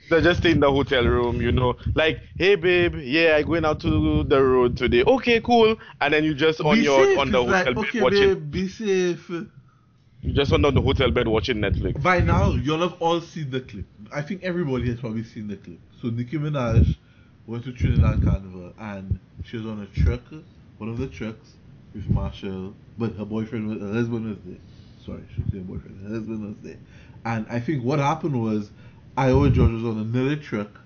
[0.10, 1.76] they just stay in the hotel room, you know.
[1.94, 5.04] Like, hey babe, yeah, I going out to the road today.
[5.04, 5.76] Okay, cool.
[6.02, 7.20] And then you just on be your safe.
[7.20, 9.30] on the hotel like, bed okay, watching babe, be safe.
[9.30, 12.02] you just on the hotel bed watching Netflix.
[12.02, 13.86] By now, you'll have all seen the clip.
[14.14, 15.80] I think everybody has probably seen the clip.
[16.02, 16.96] So Nicki Minaj
[17.46, 20.22] went to Trinidad Carnival and she was on a truck,
[20.78, 21.56] one of the trucks,
[21.94, 24.58] with Machel, but her boyfriend, her husband was there.
[25.08, 26.02] Sorry, I should say boyfriend.
[26.04, 26.78] Her husband was there.
[27.26, 28.70] And I think what happened was
[29.18, 30.82] Iwer George was on another truck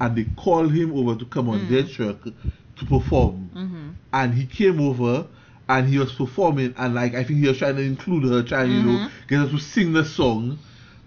[0.00, 1.68] and they called him over to come on Mm.
[1.70, 3.88] their truck to perform Mm-hmm.
[4.12, 5.26] and he came over
[5.68, 8.70] and he was performing and like I think he was trying to include her, trying
[8.72, 9.10] you know Mhm.
[9.28, 10.58] get her to sing the song.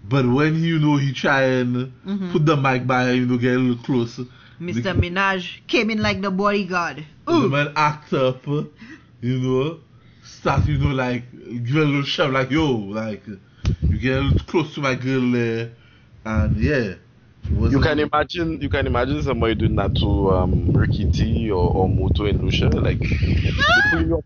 [0.08, 2.32] But when you know he try and Mhm.
[2.32, 4.24] put the mic by her, you know, get a little closer.
[4.60, 4.82] Mr.
[4.82, 7.04] The- Minaj came in like the bodyguard.
[7.26, 9.78] The man act up, you know,
[10.40, 11.30] start, you know, like,
[11.64, 13.22] give a little shove, like, yo, like,
[13.82, 15.72] you get a little close to my girl there,
[16.24, 16.94] and yeah.
[17.48, 21.88] You can imagine, you can imagine somebody doing that to um, Ricky T or, or
[21.88, 23.52] Moto and Lucia, like, they
[23.90, 24.24] pulling you up,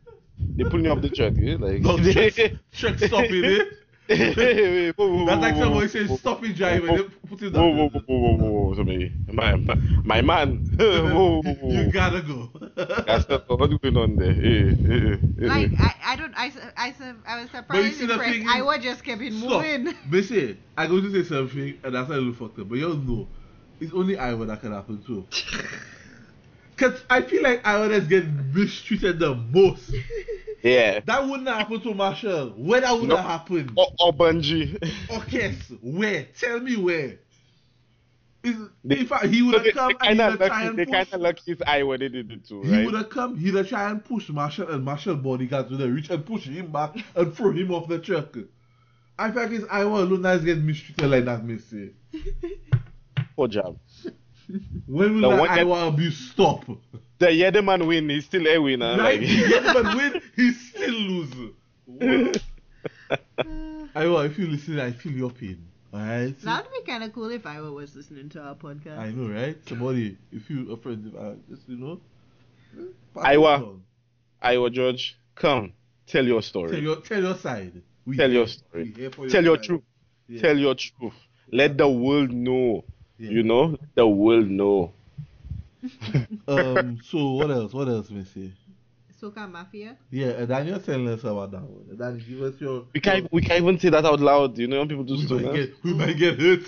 [0.57, 1.57] they pulling you up the track, eh?
[1.59, 3.61] Like, no, track, track stopping it.
[3.61, 3.65] Eh?
[4.07, 7.11] Hey, wait, whoa, whoa, That's like whoa, somebody whoa, saying stop it driving, whoa, then
[7.27, 7.77] put it Whoa, down.
[7.77, 9.13] whoa, whoa, whoa, whoa, whoa, somebody.
[9.33, 10.61] My, my, my man.
[10.79, 11.71] whoa, whoa, whoa.
[11.73, 12.51] You gotta go.
[13.07, 14.35] That's not what's going on there.
[14.35, 15.73] Hey, hey, hey, Like.
[15.79, 18.33] I, I don't I, su- I, su- I was But you see the impressed.
[18.35, 19.51] thing I is- was just kept it Stop.
[19.51, 19.95] moving.
[20.11, 22.69] Missy, I going to say something, and that's a little fucked up.
[22.69, 23.29] But you all know,
[23.81, 25.27] it's only Iwer that can happen too.
[26.77, 29.93] Cause I feel like Iwer get mistreated the most.
[30.63, 31.01] Yeah.
[31.05, 32.57] That wouldn't happen to Machel.
[32.57, 33.17] Where that would No.
[33.17, 33.73] have happened?
[33.77, 34.77] Or, or Bunji.
[35.11, 36.27] Okay, oh, so where?
[36.41, 37.19] Tell me where.
[38.43, 40.49] Is, They- in fact, he would have they, come they and he'd of have tried
[40.57, 40.69] lucky.
[40.69, 41.15] and They kind push.
[41.15, 41.53] of lucky
[41.99, 44.87] they did it too, He would have come, he'd have tried and push Machel, and
[44.87, 48.35] Machel bodyguards would have reached and push him back and throw him off the truck.
[49.19, 51.91] I feel like it's Iwer alone that's get mistreated like that, Missy.
[53.37, 53.79] Poor job.
[54.87, 56.65] When will The the one that- Iwer abuse stop?
[57.19, 58.09] The yeah, the man win.
[58.11, 58.97] He's still a winner.
[58.99, 59.21] Right?
[59.21, 59.29] Like.
[59.31, 61.33] yes, but win, he still lose.
[63.97, 65.65] Iwer, if you listen, I feel your pain.
[65.93, 66.39] Alright?
[66.41, 68.99] That would be kind of cool if I was listening to our podcast.
[68.99, 69.57] I know, right?
[69.69, 72.01] Somebody, if you a friend, if I just you know,
[73.15, 73.61] pass Iwer.
[73.61, 73.83] it on.
[74.43, 75.73] Iwer George, come
[76.07, 76.71] tell your story.
[76.73, 77.81] Tell your tell your side.
[78.05, 78.85] We Tell your story.
[78.85, 79.83] we here for Tell your truth.
[80.29, 80.41] Yeah.
[80.43, 81.15] Tell your truth.
[81.53, 82.85] Let the world know.
[83.19, 83.31] Yeah.
[83.31, 84.93] You know, the world know.
[86.49, 86.99] Um.
[87.05, 87.73] So what else?
[87.73, 88.53] What else, Missy?
[89.21, 89.97] Soca Mafia.
[90.11, 91.97] Yeah, uh, Daniel telling us about that one.
[91.97, 92.85] Daniel, give us your.
[92.93, 93.31] We can't.
[93.33, 94.59] We can't even say that out loud.
[94.59, 95.43] You know, when people do We stuff.
[95.43, 96.67] might get, we might get hurt.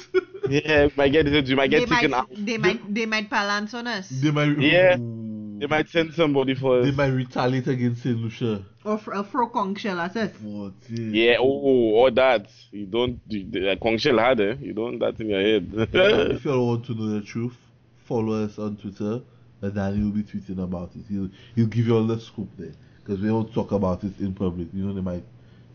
[0.49, 1.47] Yeah, we might get it.
[1.47, 2.29] You might get they taken might, out.
[2.33, 4.09] they might, they might balance on us.
[4.09, 4.57] they might.
[4.59, 4.97] Yeah.
[4.99, 5.26] Ooh.
[5.59, 6.81] They might send somebody for.
[6.81, 6.87] Us.
[6.87, 8.65] They might retaliate against Saint Lucia.
[8.85, 10.31] Or fr- a fro conch shell as us.
[10.43, 10.75] What?
[10.89, 11.37] Yeah.
[11.39, 12.47] Oh, or that.
[12.71, 13.21] You don't.
[13.29, 14.61] You, the uh, Kongshel had it.
[14.61, 15.71] You don't that in your head.
[15.75, 17.57] if you all want to know the truth,
[18.05, 19.21] follow us on Twitter,
[19.63, 21.05] and Danny will be tweeting about it.
[21.09, 24.35] He'll he'll give you all the scoop there, because we don't talk about it in
[24.35, 24.69] public.
[24.73, 25.25] You know they might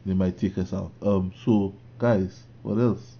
[0.06, 0.91] they might take us out.
[1.02, 1.34] Um.
[1.44, 3.15] So guys, what else?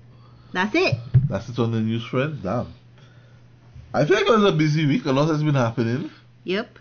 [0.54, 0.95] That's it.
[1.30, 2.43] That's it on the news, friends.
[2.43, 2.74] Damn.
[3.93, 5.06] I think it was a busy week.
[5.06, 6.10] A lot has been happening.
[6.43, 6.80] Yep.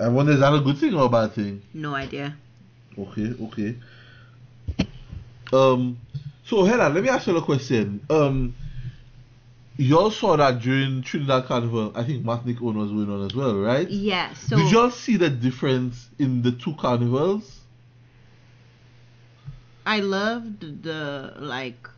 [0.00, 1.62] I wonder is that a good thing or a bad thing?
[1.74, 2.36] No idea.
[2.98, 3.76] Okay, okay.
[5.52, 5.98] Um,
[6.44, 8.04] so Hela, let me ask you a question.
[8.08, 8.54] Um,
[9.76, 11.92] y'all saw that during Trinidad Carnival.
[11.94, 13.88] I think Martinique Own was going on as well, right?
[13.88, 14.32] Yeah.
[14.34, 17.60] So Did y'all see the difference in the two carnivals?
[19.86, 21.88] I loved the like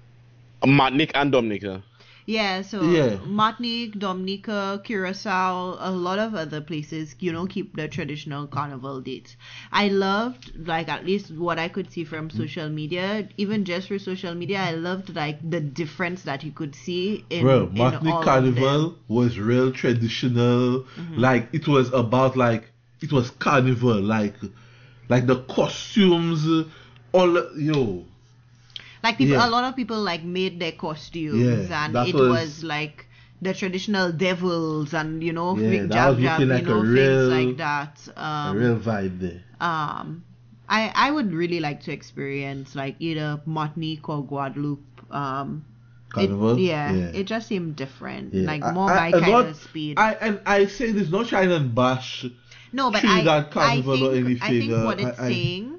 [0.65, 1.83] Matt, Nick, and Dominica.
[2.27, 3.17] Yeah, so Yeah.
[3.27, 9.37] Martinique, Dominica, Curacao, a lot of other places, you know, keep the traditional carnival dates.
[9.73, 12.09] I loved, like, at least what I could see Mm.
[12.09, 16.53] from social media, even just for social media, I loved, like, the difference that you
[16.53, 18.91] could see in, in Martinique of Carnival.
[18.91, 19.15] Mm-hmm.
[19.15, 20.85] was real traditional.
[21.17, 24.35] Like it was about like it was carnival, like
[25.09, 26.67] like the costumes,
[27.13, 28.05] all yo.
[29.03, 29.49] Like, people, Yeah.
[29.49, 33.07] a lot of people, like, made their costumes, Yeah, and it was- was, like,
[33.41, 36.69] the traditional devils and, you know, Yeah, that jab was jab, looking you like a
[36.71, 38.09] know, real- things like that.
[38.17, 39.41] Um, a real vibe there.
[39.61, 40.23] um
[40.69, 45.03] I I would really like to experience like either Martinique or Guadeloupe.
[45.11, 46.59] Um it- Carnival?
[46.59, 47.19] yeah, Yeah.
[47.21, 48.33] it just seemed different.
[48.35, 48.47] Yeah.
[48.47, 49.99] Like I- more I- my I kind not- of speed.
[49.99, 52.25] I and I say this not trying and bash
[52.73, 55.25] No, but Trinidad I, I Carnival think, or I anything, think uh, what it's I-
[55.27, 55.75] I- saying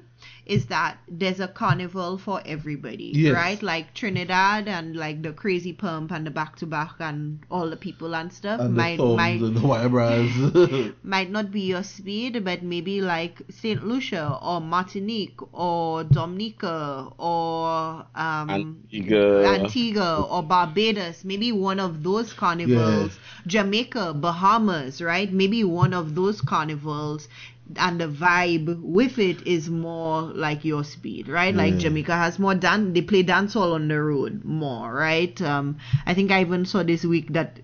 [0.46, 3.34] is that there's a carnival for everybody, Yes.
[3.34, 3.62] right?
[3.62, 7.76] Like Trinidad and like the crazy pump and the back to back and all the
[7.76, 10.94] people and stuff And might the thumbs might and the eyebrows.
[11.02, 18.04] might not be your speed, but maybe like Saint Lucia or Martinique or Dominica or
[18.14, 19.44] um Antigua.
[19.54, 23.18] Antigua or Barbados, maybe one of those carnivals, Yes.
[23.46, 25.32] Jamaica, Bahamas, right?
[25.32, 27.28] Maybe one of those carnivals
[27.76, 31.54] and the vibe with it is more like your speed, right?
[31.54, 31.78] Like Yeah.
[31.80, 35.40] Jamaica has more dan they play dancehall on the road more, right?
[35.42, 37.58] Um I think I even saw this week that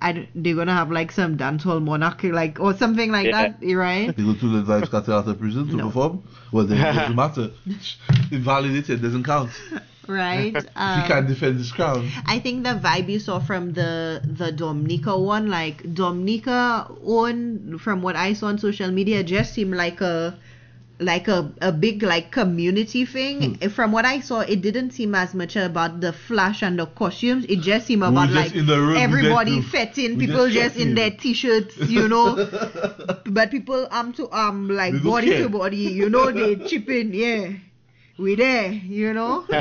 [0.00, 3.48] I d- they're gonna have like some dancehall monarchy like or something like Yeah.
[3.60, 4.16] that, right?
[4.16, 5.86] They go to the Vybz Kartel out of prison to No.
[5.88, 6.22] perform.
[6.52, 7.50] Well, then it doesn't matter.
[8.30, 9.50] Invalidated doesn't count.
[10.10, 10.52] Right?
[10.62, 12.10] he Um, can't defend his crown.
[12.26, 18.02] I think the vibe you saw from the the Dominica one, like Dominica one, from
[18.02, 20.36] what I saw on social media, just seemed like a
[21.00, 23.54] like a, a big like community thing.
[23.54, 23.68] Hmm.
[23.68, 27.46] From what I saw, it didn't seem as much about the flash and the costumes.
[27.48, 31.76] It just seemed about just like room, everybody fetting, people just just in their t-shirts,
[31.88, 32.36] you know.
[33.26, 35.42] but people arm to arm, like body care.
[35.44, 37.52] to body, you know, they chip in, yeah.
[38.20, 39.46] We there, you know.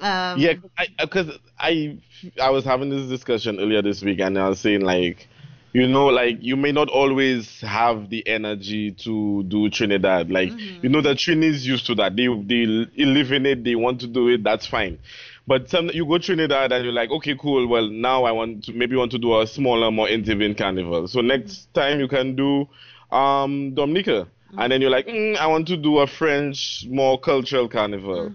[0.00, 0.54] Um, Yeah,
[0.98, 1.98] because I,
[2.38, 5.28] I I was having this discussion earlier this week, and I was saying like,
[5.72, 10.30] you know, like you may not always have the energy to do Trinidad.
[10.30, 12.16] Like you know, the Trinis used to that.
[12.16, 12.66] They they
[13.04, 13.64] live in it.
[13.64, 14.42] They want to do it.
[14.44, 14.98] That's fine.
[15.46, 17.66] But some you go Trinidad and you're like, okay, cool.
[17.66, 21.08] Well, now I want to maybe want to do a smaller, more intimate carnival.
[21.08, 22.68] So next time you can do
[23.10, 27.68] um Dominica, and then you're like, mm, I want to do a French, more cultural
[27.68, 28.32] carnival.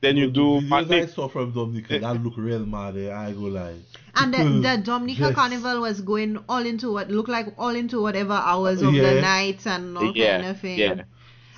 [0.00, 2.96] Then you do The videos I saw from Dominica, that look real mad.
[2.96, 3.76] eh, I go like.
[4.14, 8.02] And the, the Dominica just- Carnival was going all into what looked like all into
[8.02, 10.78] whatever hours of the night and all kind of thing.
[10.78, 11.02] yeah.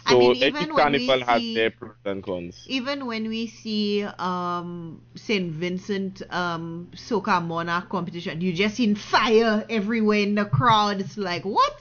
[0.07, 2.65] I So mean, every even when we carnival has see- their pros and cons.
[2.69, 9.67] Even when we see um Saint Vincent um Soca Monarch competition, you just seen fire
[9.69, 11.01] everywhere in the crowd.
[11.01, 11.75] It's like what?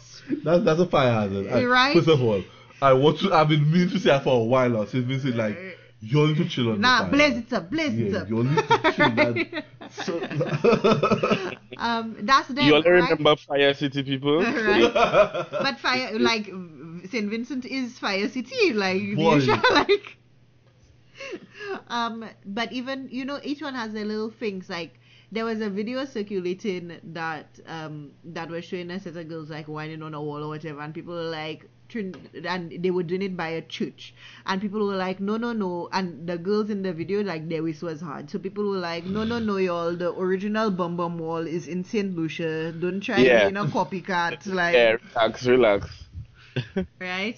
[0.44, 1.48] That's that's a fire hazard.
[1.52, 1.94] I- Right?
[1.96, 2.44] First of all,
[2.82, 3.34] I want to.
[3.34, 4.86] I've been meaning to say that for a while now.
[4.86, 5.58] Since been saying like,
[6.02, 7.12] you need to chill on Nah, the fire.
[7.12, 8.30] blaze it up, blaze it up.
[8.30, 9.10] you need to chill.
[9.16, 9.64] That,
[10.04, 12.90] so, um, that's them, You all right?
[13.10, 14.40] remember Fire City people?
[14.44, 14.92] right?
[15.52, 16.46] But fire, like
[17.10, 19.36] Saint Vincent is Fire City, like Boy.
[19.36, 20.18] you should, like.
[21.88, 24.70] Um, but even you know, each one has their little things.
[24.70, 25.00] Like
[25.36, 29.67] there was a video circulating that um that was showing a set of girls like
[29.67, 31.69] whining on a wall or whatever, and people were like.
[31.93, 34.15] And they were doing it by a church,
[34.48, 37.62] and people were like, "No, no, no!" And the girls in the video, like, their
[37.62, 38.32] voice was hard.
[38.32, 39.95] So people were like, "No, no, no, y'all!
[39.95, 42.71] The original Bum Bum Wall is in Saint Lucia.
[42.71, 43.45] Don't try Yeah.
[43.45, 46.08] being a copycat." Like, yeah, relax, relax.
[47.00, 47.38] right?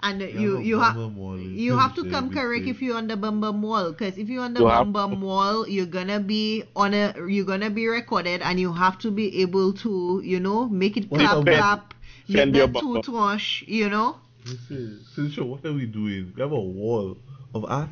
[0.00, 3.08] And Yeah, you you Bum have Wall you have to come correct if you're on
[3.08, 5.86] the Bum Bum Wall, because if you're on the You Bum have- Bum Wall, you're
[5.86, 10.20] gonna be on a you're gonna be recorded, and you have to be able to
[10.24, 11.94] you know make it What clap about- clap,
[12.28, 13.02] make Fend the your bum bum.
[13.02, 14.16] toothwash, you know.
[14.44, 16.32] Listen, Sinsho, what are we doing?
[16.36, 17.16] We have a wall
[17.54, 17.88] of ass.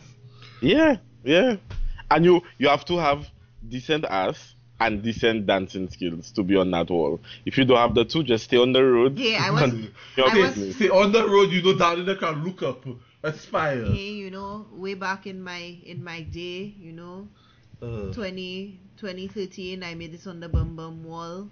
[0.60, 1.56] Yeah, yeah.
[2.10, 3.26] And you you have to have
[3.66, 7.20] decent ass and decent dancing skills to be on that wall.
[7.46, 9.18] If you don't have the two, just stay on the road.
[9.18, 10.76] Yeah, I was and I was- business.
[10.78, 12.84] Say on the road, you know, down in the car, look up,
[13.22, 13.84] aspire.
[13.84, 17.28] hey, you know, way back in my in my day, you know,
[17.82, 21.48] Uh, 20, 2013, I made this on the Bum Bum Wall.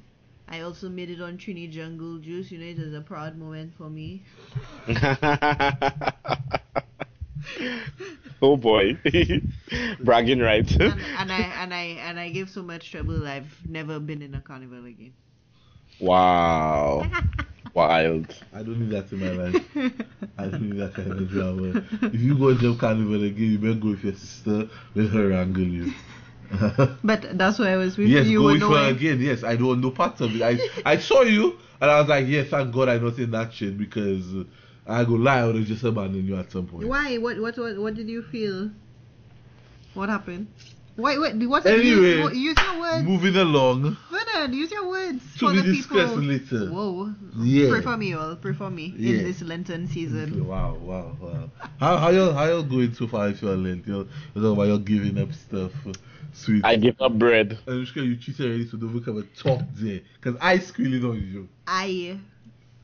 [0.48, 2.50] I also made it on Trini Jungle Juice.
[2.50, 4.22] You know, it was a proud moment for me.
[8.44, 8.98] oh boy,
[10.00, 10.72] bragging rights.
[10.72, 13.24] and, and I and I and I gave so much trouble.
[13.26, 15.12] I've never been in a carnival again.
[16.00, 17.08] wow,
[17.72, 18.34] wild.
[18.52, 19.64] I don't need that in my life.
[20.38, 21.84] I don't need that kind of drama.
[22.02, 24.68] If you go to a carnival again, you better go with your sister.
[24.96, 25.92] Let her wrangle you.
[27.04, 28.40] But that's why I was with yes, you.
[28.40, 29.20] go were with her knowing- again.
[29.20, 30.42] Yes, I don't want no part of it.
[30.42, 33.52] I I saw you and I was like, yes, thank God I'm not in that
[33.54, 34.44] shit because uh,
[34.86, 36.88] I go lie, I would have just abandoned you at some point.
[36.88, 37.16] Why?
[37.18, 37.38] What?
[37.40, 37.56] What?
[37.58, 37.78] What?
[37.78, 38.70] What did you feel?
[39.94, 40.48] What happened?
[40.96, 41.34] Wait, wait.
[41.48, 41.64] What?
[41.64, 43.04] Anyway, use, use your words.
[43.04, 43.96] Moving along.
[44.10, 46.24] Vernon, use your words To for be the discussed people.
[46.24, 46.70] later.
[46.70, 47.14] Whoa.
[47.38, 47.70] Yeah.
[47.70, 48.36] Pray for me, all.
[48.36, 49.18] Pray for me Yeah.
[49.18, 50.46] in this Lenten season.
[50.46, 51.50] Wow, wow, wow.
[51.80, 53.86] How how you how you going so far if you're late?
[53.86, 55.92] You're, you're talking about you're giving up stuff, uh,
[56.34, 56.62] sweet.
[56.64, 57.58] I give up bread.
[57.66, 60.00] I'm sure you cheated already, so don't come and talk there.
[60.20, 61.48] Because I squealing on you.
[61.66, 62.18] I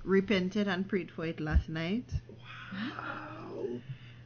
[0.05, 2.05] repented and prayed for it last night.
[2.73, 3.81] Wow.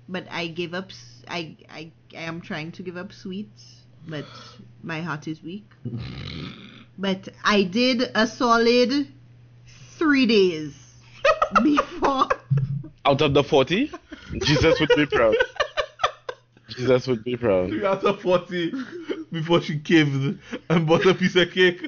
[0.09, 0.91] But I gave up.
[1.29, 4.25] I I am trying to give up sweets, but
[4.83, 5.65] my heart is weak.
[6.99, 9.09] But I did a solid
[9.97, 10.75] three days
[11.63, 12.29] before.
[13.05, 13.91] Out of the 40,
[14.45, 15.35] Jesus would be proud.
[16.69, 17.69] Jesus would be proud.
[17.69, 18.73] Three out of 40
[19.33, 20.39] before she caved
[20.71, 21.85] and bought a piece of cake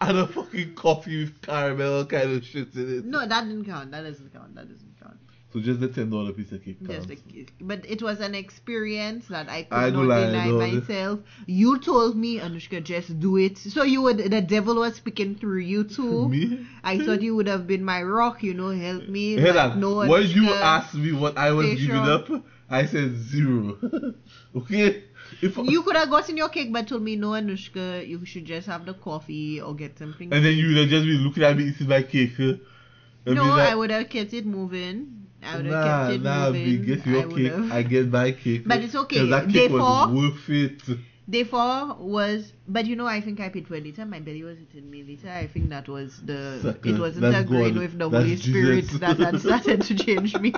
[0.00, 3.04] and a fucking coffee with caramel kind of shit in it.
[3.04, 3.90] No, that didn't count.
[3.90, 4.54] That doesn't count.
[4.54, 5.16] That doesn't count.
[5.52, 6.76] So just the ten dollar piece of cake.
[6.82, 7.22] Just counts.
[7.34, 10.58] a, but it was an experience that I could I not lie, deny no.
[10.58, 11.20] myself.
[11.46, 13.56] You told me, Anushka, just do it.
[13.56, 14.18] So you would.
[14.18, 16.28] The devil was speaking through you too.
[16.28, 16.66] Me?
[16.84, 18.42] I thought you would have been my rock.
[18.42, 19.36] You know, help me.
[19.36, 22.28] Hey, that, no, when you asked me what I was giving up,
[22.68, 23.78] I said zero.
[24.56, 25.04] okay?
[25.42, 28.06] If You could have gotten your cake, but told me no, Anushka.
[28.06, 30.32] You should just have the coffee or get something.
[30.32, 32.32] and then you would have just been looking at me eating my cake.
[32.36, 32.52] huh?
[33.26, 35.26] No, like, I would have kept it moving.
[35.42, 36.64] I would have Nah, kept it nah, moving.
[36.80, 37.52] B, get your I cake.
[37.52, 37.72] have.
[37.72, 38.62] I get my cake.
[38.66, 39.28] But it's okay.
[39.28, 40.82] that Day cake was four- worth it.
[41.30, 44.06] Day four was, but you know, I think I paid for later.
[44.06, 45.28] My belly was hitting me later.
[45.30, 46.58] I think that was the.
[46.62, 46.88] Sucker.
[46.88, 50.54] It wasn't agreeing with the Holy Spirit that had started to change me.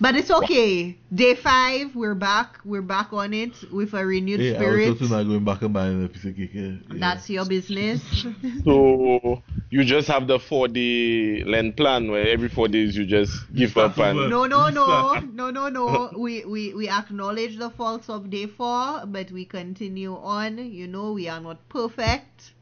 [0.00, 0.96] But it's okay.
[1.12, 2.60] Day five, we're back.
[2.64, 4.88] We're back on it with a renewed Hey, I was spirit.
[4.90, 6.50] also not going back and buying a piece of cake.
[6.54, 6.62] Yeah.
[6.62, 6.98] Yeah.
[7.00, 8.00] That's your business.
[8.64, 13.52] So you just have the 4 day length plan where every four days you just
[13.54, 14.18] give start up and.
[14.20, 14.28] over.
[14.28, 16.10] No, no, no, no, no, no.
[16.16, 20.58] We, we we acknowledge the faults of day four, but we continue on.
[20.58, 22.52] You know, we are not perfect.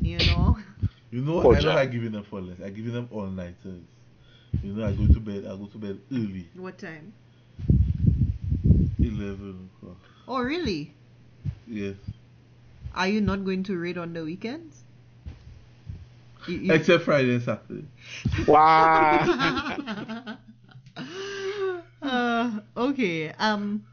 [0.00, 0.56] You know.
[1.10, 1.62] You know, I Jack.
[1.64, 2.60] don't like giving them for less.
[2.64, 3.84] I give them all nighters.
[4.62, 5.44] You know, I go to bed.
[5.46, 7.12] I go to bed early, What time?
[9.00, 9.96] eleven o'clock.
[10.26, 10.92] Oh, really?
[11.66, 11.96] Yes.
[12.94, 14.82] Are you not going to read on the weekends?
[16.46, 17.84] You- you- Except Friday and Saturday.
[18.46, 20.36] Wow.
[22.02, 23.32] uh, okay.
[23.38, 23.84] Um.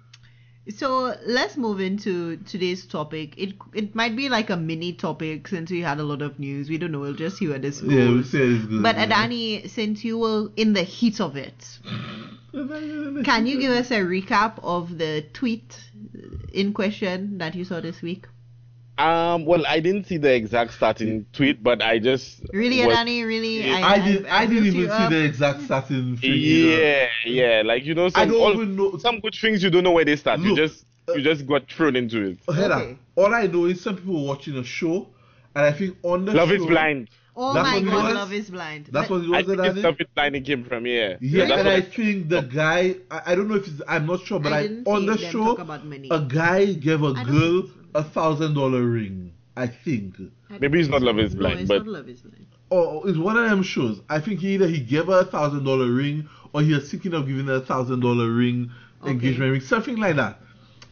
[0.70, 3.36] So let's move into today's topic.
[3.38, 6.70] It it might be like a mini topic since we had a lot of news.
[6.70, 7.02] We don't know.
[7.02, 7.92] We'll just see where this goes.
[7.92, 8.82] Yeah, we said it's good.
[8.82, 9.06] But yeah.
[9.06, 11.80] Adani, since you were in the heat of it,
[12.52, 15.78] can you give us a recap of the tweet
[16.52, 18.26] in question that you saw this week?
[18.98, 23.26] Um, well, I didn't see the exact starting tweet, but I just Really, was- Adani?
[23.26, 23.68] Really?
[23.68, 23.86] Yeah.
[23.86, 24.26] I did.
[24.26, 25.10] I, didn't even see up.
[25.10, 26.32] the exact starting thing.
[26.32, 26.82] either.
[26.82, 28.98] Yeah, yeah, like you know, I some don't all, even know.
[28.98, 30.40] some good things you don't know where they start.
[30.40, 32.38] you just uh, you just got thrown into it.
[32.48, 32.98] Heather, Okay.
[33.16, 35.08] all I know is some people were watching a show,
[35.56, 37.10] and I think on the Love show, is blind.
[37.36, 38.14] Oh That's my what it God, was?
[38.14, 38.86] Love is blind.
[38.94, 39.46] That's But- what it I was.
[39.46, 39.84] think it's Adani?
[39.84, 40.36] Love is blind.
[40.38, 41.18] It came from yeah.
[41.20, 44.22] Yeah, that's and I think the guy, I, I don't know if it's, I'm not
[44.22, 46.08] sure, but I I, on the show, talk about money.
[46.10, 47.82] a guy gave a I don't girl think so.
[47.96, 50.16] A thousand dollar ring, I think.
[50.60, 52.46] Maybe it's not Love is no, Blind, it's but- not Love is blind.
[52.72, 54.02] Oh, oh, it's one of them shows.
[54.10, 57.28] I think either he gave her a thousand dollar ring, or he was thinking of
[57.28, 58.72] giving her a thousand dollar ring,
[59.02, 59.12] Okay.
[59.12, 60.40] engagement ring, something like that.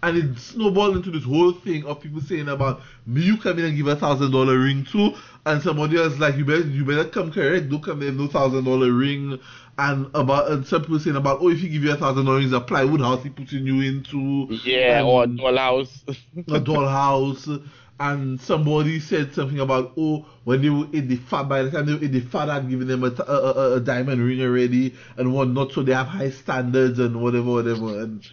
[0.04, 3.66] And it snowballed into this whole thing of people saying about me, you come in
[3.66, 5.14] and give a thousand dollar ring too,
[5.46, 8.66] and somebody else like you better you better come correct, don't come in no thousand
[8.66, 9.40] dollar ring,
[9.78, 12.38] and about and some people saying about oh if you give you a thousand dollar
[12.38, 16.04] rings a plywood house he putting you into Yeah, and or dollhouse.
[16.08, 17.68] a dollhouse.
[18.00, 21.86] And somebody said something about oh when they were in the fat by the time
[21.86, 25.84] they were in the fat had given them a diamond ring already and whatnot so
[25.84, 28.28] they have high standards and whatever whatever and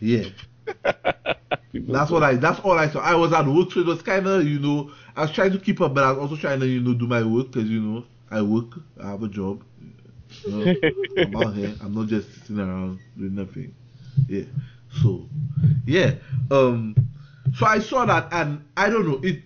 [0.00, 0.24] yeah
[1.88, 4.26] that's what I that's all I saw I was at work so it was kind
[4.26, 6.66] of you know I was trying to keep up but I was also trying to
[6.66, 8.66] you know do my work because you know I work
[9.02, 9.62] I have a job
[11.16, 11.76] I'm out here.
[11.80, 13.74] I'm not just sitting around doing nothing.
[14.28, 14.44] Yeah.
[14.90, 15.28] So
[15.86, 16.14] yeah
[16.50, 16.94] um
[17.54, 19.42] so I saw that and I don't know it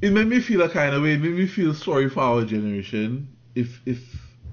[0.00, 1.14] it made me feel a kind of way.
[1.14, 4.00] It made me feel sorry for our generation if if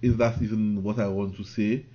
[0.02, 1.86] if that's even what I want to say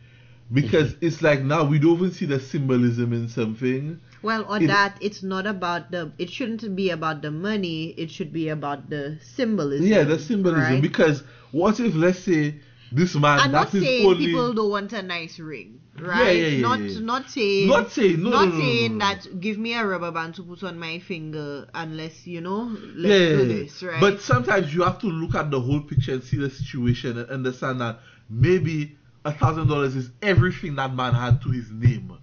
[0.52, 4.68] because it's like now we don't even see the symbolism in something Well, on It-
[4.68, 6.12] that, it's not about the.
[6.18, 7.94] It shouldn't be about the money.
[7.96, 9.86] It should be about the symbolism.
[9.86, 10.82] yeah the symbolism right?
[10.82, 11.22] because
[11.52, 12.54] what if let's say
[12.92, 16.36] this man I'm not saying only people don't want a nice ring, right?
[16.36, 17.00] yeah, yeah, not yeah.
[17.00, 20.36] not saying Not saying- no, not no, no, saying that give me a rubber band
[20.36, 24.00] to put on my finger unless you know let's yeah, yeah, do this, right?
[24.00, 27.28] But sometimes you have to look at the whole picture and see the situation and
[27.28, 27.98] understand that
[28.30, 32.16] maybe a thousand dollars is everything that man had to his name,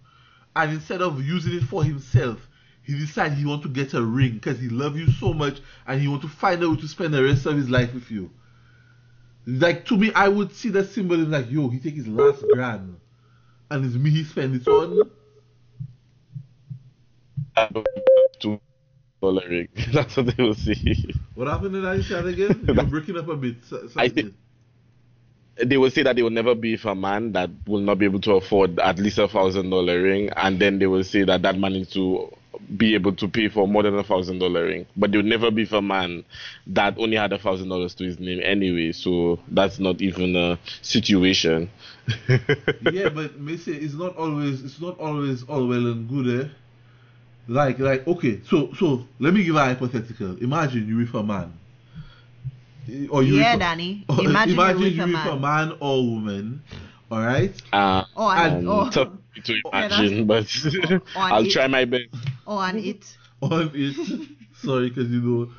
[0.55, 2.47] and instead of using it for himself,
[2.83, 6.01] he decided he want to get a ring because he love you so much and
[6.01, 8.31] he want to find a way to spend the rest of his life with you.
[9.45, 12.97] Like to me, I would see the symbolism like, yo, he take his last grand,
[13.69, 15.11] and it's me he spend it on.
[17.55, 18.05] I don't have
[18.39, 18.61] Two
[19.21, 19.69] dollar ring.
[19.93, 21.13] That's what they will see.
[21.35, 21.97] What happened to that?
[21.97, 22.63] You said again?
[22.73, 23.65] You're breaking up a bit.
[23.65, 24.35] So, I think-
[25.63, 28.05] They will say that they will never be with a man that will not be
[28.05, 31.43] able to afford at least a thousand dollar ring, and then they will say that
[31.43, 32.31] that man needs to
[32.77, 35.51] be able to pay for more than a thousand dollar ring, but they will never
[35.51, 36.23] be for a man
[36.67, 38.91] that only had a thousand dollars to his name anyway.
[38.91, 41.69] So that's not even a situation.
[42.91, 46.49] yeah, but Missy, it's not always it's not always all well and good, eh?
[47.47, 50.37] Like like okay, so so let me give a hypothetical.
[50.37, 51.53] Imagine you with a man.
[53.09, 54.05] Or you Yeah, with a- Danny.
[54.09, 55.27] or Imagine you with you a with man.
[55.27, 56.63] a man or woman,
[57.11, 57.53] all right?
[57.71, 59.09] Uh, Oh, and, And oh, tough
[59.45, 60.47] to Yeah, imagine, but
[61.15, 62.07] I'll it- try my best.
[62.47, 63.17] oh, and it.
[63.41, 64.27] on it.
[64.61, 65.51] Sorry, because you know,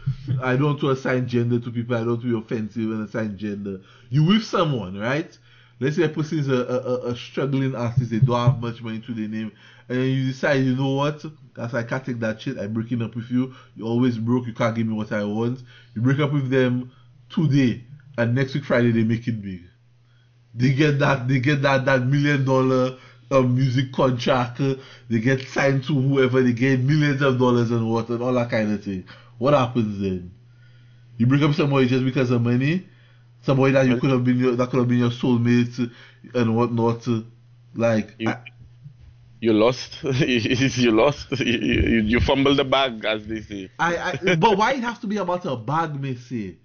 [0.43, 1.95] I don't want to assign gender to people.
[1.95, 3.81] I don't want to be offensive and assign gender.
[4.09, 5.37] You with someone, right?
[5.81, 8.11] Let's say a person is a, a, a- a struggling artist.
[8.11, 9.53] They don't have much money to their name,
[9.89, 11.23] and then you decide, you know what?
[11.59, 12.59] As I can't take that shit.
[12.59, 13.55] I'm breaking up with you.
[13.77, 14.47] You're always broke.
[14.47, 15.63] You can't give me what I want.
[15.95, 16.91] You break up with them
[17.29, 17.85] today,
[18.19, 19.63] and next week Friday they make it big.
[20.55, 21.27] They get that.
[21.29, 22.97] They get that that million dollar
[23.31, 24.61] um, music contract.
[24.61, 24.77] uh,
[25.11, 26.43] They get signed to whoever.
[26.43, 29.05] They get millions of dollars and what and all that kind of thing.
[29.39, 30.31] What happens then?
[31.17, 32.87] You break up somebody just because of money.
[33.43, 35.91] Somebody that you could have been your that could have been your soulmate
[36.35, 37.07] and whatnot.
[37.09, 37.21] uh,
[37.75, 38.39] Like You- I-
[39.41, 40.03] You lost.
[40.21, 41.31] you lost.
[41.41, 43.69] You, you, you fumbled the bag, as they say.
[43.79, 46.59] I, I but why it has to be about a bag, Missy?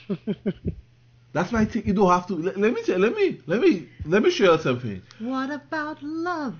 [1.32, 1.86] That's my thing.
[1.86, 2.34] You don't have to.
[2.34, 2.98] Let, let me tell.
[2.98, 3.40] Let me.
[3.46, 3.88] Let me.
[4.04, 5.02] Let me show you something.
[5.18, 6.56] What about love?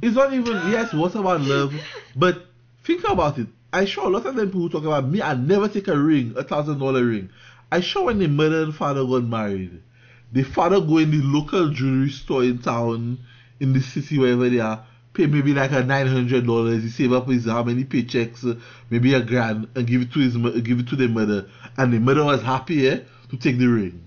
[0.00, 0.92] It's not even yes.
[0.92, 1.74] What about love?
[2.16, 2.46] But
[2.84, 3.48] think about it.
[3.72, 5.22] I sure a lot of them people who talk about me.
[5.22, 7.30] I never take a ring, a thousand dollar ring.
[7.70, 9.82] I sure when the mother and father got married,
[10.30, 13.18] the father go in the local jewelry store in town,
[13.60, 16.82] in the city wherever they are, pay maybe like a nine hundred dollars.
[16.82, 18.58] He save up his how many paychecks, uh,
[18.90, 21.46] maybe a grand, and give it to his give it to the mother,
[21.76, 23.00] and the mother was happy eh,
[23.30, 24.02] to take the ring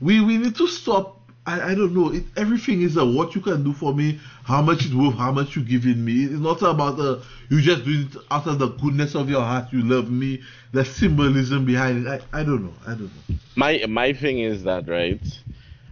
[0.00, 1.16] we we need to stop.
[1.46, 2.12] I, I don't know.
[2.12, 5.32] It, everything is a what you can do for me, how much it's worth, how
[5.32, 6.24] much you giving me.
[6.24, 9.72] It's not about the you just do it out of the goodness of your heart.
[9.72, 10.42] You love me.
[10.72, 12.22] The symbolism behind it.
[12.32, 12.74] I, I don't know.
[12.86, 13.36] I don't know.
[13.56, 15.20] My my thing is that right.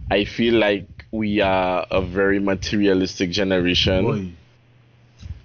[0.09, 4.05] I feel like we are a very materialistic generation.
[4.05, 4.31] Boy,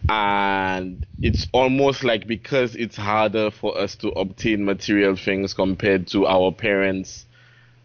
[0.09, 6.27] and it's almost like because it's harder for us to obtain material things compared to
[6.27, 7.25] our parents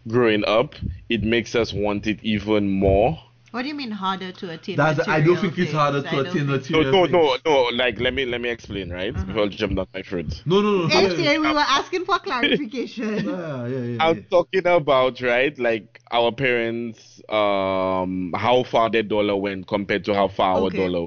[0.08, 0.74] growing up,
[1.08, 3.18] it makes us want it even more.
[3.50, 4.76] What do you mean harder to attain?
[4.76, 6.92] that's I don't material think it's harder I to don't attain think- No, material.
[6.92, 7.42] no, no, things.
[7.46, 7.62] no.
[7.84, 9.14] Like, let me let me explain, right?
[9.14, 10.42] Before I jump down my throat.
[10.44, 10.86] no, no, no.
[10.86, 10.94] no.
[10.94, 13.14] FCA, we were asking for clarification.
[13.28, 13.96] Yeah, yeah, yeah.
[14.04, 14.22] I'm yeah.
[14.30, 20.28] talking about right, like our parents, um, how far their dollar went compared to how
[20.28, 20.76] far our Okay.
[20.78, 21.06] dollar.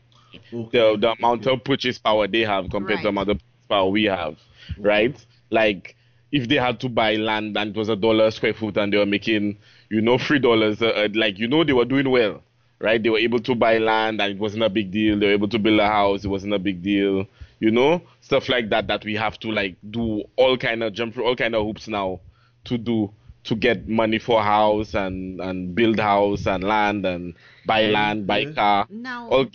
[0.54, 0.70] Okay.
[0.78, 3.90] The the amount of purchase power they have compared to the amount of purchase power
[3.90, 4.38] we have,
[4.80, 5.16] right?
[5.50, 5.96] Like
[6.32, 8.92] if they had to buy land and it was a dollar a square foot and
[8.94, 9.58] they were making,
[9.92, 12.42] you know, three dollars, uh, uh, like you know, they were doing well,
[12.80, 13.02] right?
[13.04, 15.20] They were able to buy land and it wasn't a big deal.
[15.20, 17.28] They were able to build a house, it wasn't a big deal,
[17.60, 18.88] you know, stuff like that.
[18.88, 21.88] That we have to like do all kind of jump through all kind of hoops
[21.88, 22.22] now
[22.66, 23.12] to do
[23.44, 27.34] to get money for house and and build house and land and
[27.66, 28.54] buy land, buy Yeah.
[28.54, 28.88] car.
[28.90, 29.46] Now, All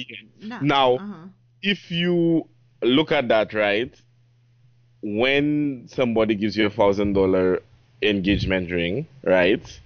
[0.42, 1.14] no, now uh-huh.
[1.62, 2.46] if you
[2.82, 3.94] look at that right
[5.02, 7.62] when somebody gives you a thousand dollar
[8.02, 9.80] engagement ring right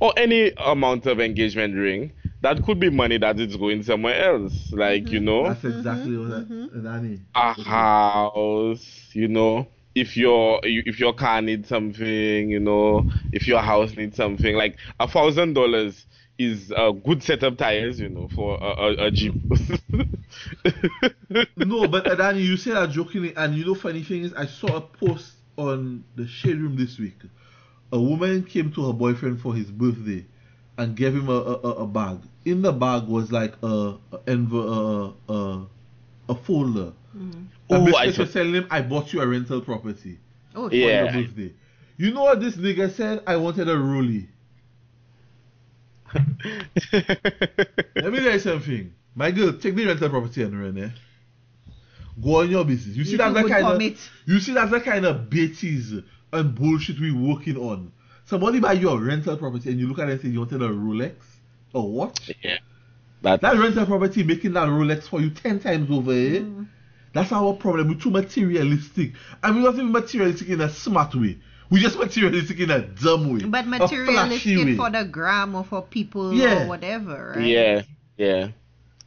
[0.00, 4.72] or any amount of engagement ring that could be money that is going somewhere else
[4.72, 6.82] like you know That's exactly what I, mhm.
[6.82, 7.20] Danny.
[7.34, 13.60] a house you know if your if your car needs something you know if your
[13.60, 16.06] house needs something like a thousand dollars
[16.38, 19.36] is a good set of tires you know for a, a, a jeep
[21.58, 24.46] no, but uh, Danny, you say that jokingly, and you know, funny thing is, I
[24.46, 27.22] saw a post on the shade room this week.
[27.92, 30.26] A woman came to her boyfriend for his birthday
[30.76, 31.52] and gave him a, a,
[31.84, 32.18] a- bag.
[32.44, 35.66] In the bag was like a a, a, a,
[36.28, 36.92] a folder.
[37.14, 40.18] And Oh, I was telling him, I bought you a rental property
[40.54, 41.04] Oh, for Yeah.
[41.04, 41.52] your birthday.
[41.96, 43.22] You know what this nigga said?
[43.26, 44.28] I wanted a rollie.
[46.92, 48.94] Let me tell you something.
[49.14, 50.90] My girl, take the rental property and run eh?
[52.22, 52.96] Go on your business.
[52.96, 53.98] You see You that's the kind of commit.
[54.26, 55.92] you see that's the kind of baities
[56.32, 57.92] and bullshit we working on.
[58.26, 60.62] Somebody buy you a rental property and you look at it and say you wanted
[60.62, 61.14] a Rolex
[61.72, 62.20] or what?
[62.42, 62.58] yeah
[63.22, 66.40] that That rental property making that Rolex for you ten times over, eh?
[66.40, 66.66] Mm.
[67.14, 67.88] That's our problem.
[67.88, 69.12] We're too materialistic.
[69.42, 71.38] And we're not even materialistic in a smart way.
[71.70, 73.44] We're just materialistic in a dumb way.
[73.44, 74.76] But materialistic way.
[74.76, 76.64] for the gram or for people Yeah.
[76.64, 77.44] or whatever, right?
[77.46, 77.82] Yeah,
[78.16, 78.48] yeah,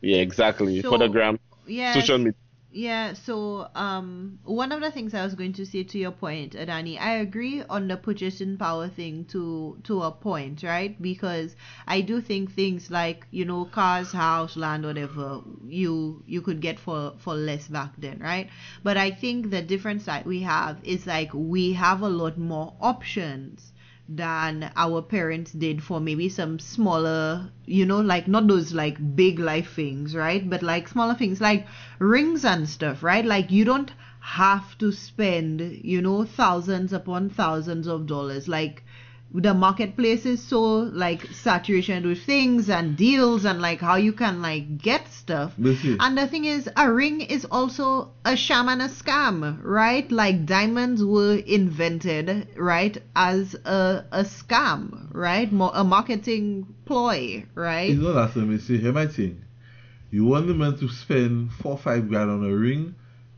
[0.01, 0.81] yeah, exactly.
[0.81, 1.95] For the gram, Yes.
[1.95, 2.33] social media.
[2.73, 6.53] Yeah, so um one of the things I was going to say to your point,
[6.53, 10.99] Adani, I agree on the purchasing power thing to to a point, right?
[11.01, 11.55] Because
[11.85, 16.79] I do think things like, you know, cars, house, land, whatever, you you could get
[16.79, 18.49] for for less back then, right?
[18.83, 22.73] But I think the difference that we have is like we have a lot more
[22.81, 23.71] options
[24.15, 29.39] than our parents did for maybe some smaller, you know, like not those like big
[29.39, 30.49] life things, right?
[30.49, 31.65] But like smaller things like
[31.99, 33.25] rings and stuff, right?
[33.25, 38.47] Like you don't have to spend, you know, thousands upon thousands of dollars.
[38.47, 38.83] Like
[39.33, 44.41] the marketplace is so like saturated with things and deals and like how you can
[44.41, 45.53] like get stuff.
[45.57, 45.97] Listen.
[45.99, 50.11] And the thing is, a ring is also a sham and a scam, right?
[50.11, 55.51] Like diamonds were invented, right, as a a scam, right?
[55.51, 57.89] Mo- a marketing ploy, right?
[57.89, 58.57] It's not that simple.
[58.59, 59.43] See, here my thing.
[60.09, 62.95] You want the man to spend four five grand on a ring,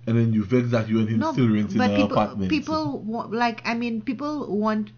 [0.08, 2.50] and then you vex that you and him still renting but an people, apartment.
[2.50, 4.91] people want, like I mean, people want.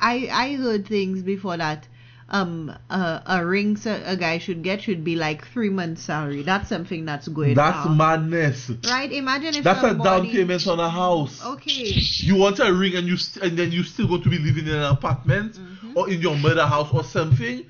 [0.00, 1.86] I I heard things before that.
[2.30, 6.42] Um, a a ring so a guy should get should be like three months salary.
[6.42, 7.54] That's something that's going.
[7.54, 7.94] That's now.
[7.94, 8.70] madness.
[8.84, 9.10] Right?
[9.10, 11.42] Imagine if That's a down payment on a house.
[11.44, 11.94] Okay.
[12.28, 14.66] You want a ring and you st- and then you still going to be living
[14.66, 15.96] in an apartment Mm-hmm.
[15.96, 17.64] or in your mother house or something.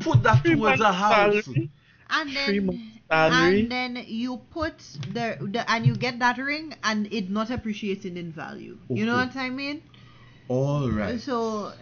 [0.00, 1.44] Put that Three towards a house.
[1.44, 1.70] salary.
[2.10, 3.60] and Three then months salary.
[3.60, 4.76] and then you put
[5.12, 9.14] the, the and you get that ring and it not appreciating in value you know
[9.16, 9.82] what i mean
[10.50, 11.20] All right.
[11.20, 11.72] so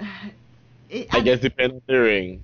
[0.90, 2.42] it, I and, guess depends on the ring.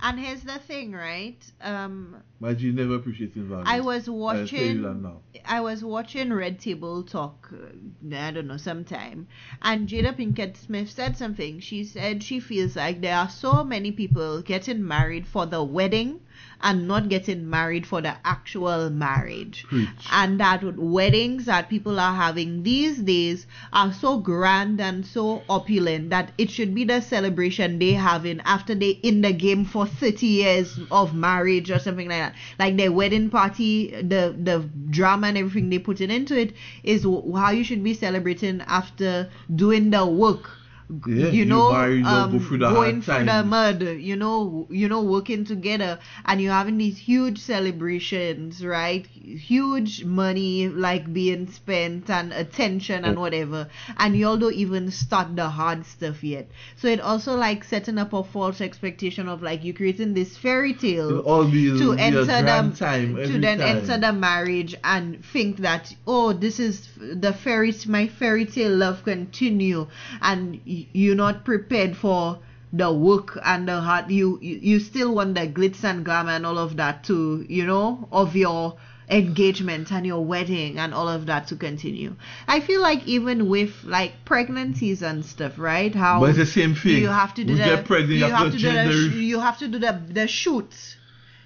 [0.00, 3.64] and here's the thing right um My G never appreciating value.
[3.66, 5.20] i was I'll tell you watching that now.
[5.44, 9.28] I was watching Red Table Talk, uh, I don't know, sometime,
[9.60, 11.60] and Jada Pinkett Smith said something.
[11.60, 16.20] She said she feels like there are so many people getting married for the wedding
[16.62, 19.64] and not getting married for the actual marriage.
[19.68, 19.88] Preach.
[20.10, 26.10] And that weddings that people are having these days are so grand and so opulent
[26.10, 30.26] that it should be the celebration they having after they in the game for 30
[30.26, 32.34] years of marriage or something like that.
[32.58, 37.50] Like their wedding party, the the drama and everything they put into it is how
[37.50, 40.50] you should be celebrating after doing the work.
[40.88, 45.02] Yeah, you know, um, go through the going through the mud, you know, you know,
[45.02, 49.04] working together, and you're having these huge celebrations, right?
[49.06, 55.34] Huge money like being spent and attention and whatever, and you all don't even start
[55.34, 56.48] the hard stuff yet.
[56.76, 60.74] So it also like setting up a false expectation of like you creating this fairy
[60.74, 63.78] tale be, to enter the time to then time.
[63.78, 69.02] enter the marriage and think that oh this is the fairy my fairy tale love
[69.02, 69.86] continue
[70.22, 70.60] and
[70.92, 72.38] you're not prepared for
[72.72, 76.44] the work and the hard you you, you still want the glitz and glamour and
[76.44, 78.76] all of that to you know of your
[79.08, 82.16] engagement and your wedding and all of that to continue.
[82.48, 85.94] I feel like even with like pregnancies and stuff right?
[85.94, 86.98] How But it's the same thing.
[87.02, 89.58] you have to do we the get pregnant, you, have, to do the you have
[89.58, 90.96] to do the the shoots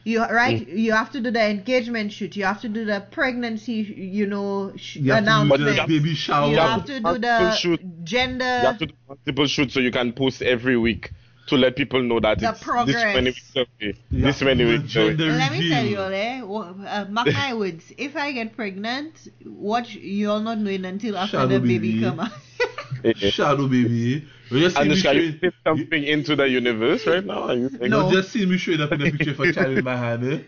[0.05, 3.74] you right you have to do the engagement shoot you have to do the pregnancy
[3.74, 6.51] you know sh- you have to do announcement the baby shower.
[6.51, 7.80] you have to do the shoot.
[8.05, 11.12] gender You have to do multiple shoots so you can post every week
[11.48, 13.94] to let people know that The it's this many weeks away.
[14.11, 15.14] You This many do the weeks away.
[15.16, 19.94] let me tell you eh wo- uh, mark my words if i get pregnant watch
[19.96, 22.01] you're not knowing until after Shadow the baby baby.
[22.05, 22.32] come out
[23.16, 24.24] Shadow baby.
[24.51, 27.42] You just see me Anushka, you showing, say something into the universe right now?
[27.51, 28.09] Are you saying No.
[28.11, 30.24] you just see me showing up in a picture for child in my hand.
[30.24, 30.38] Eh?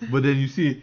[0.12, 0.82] But then you see,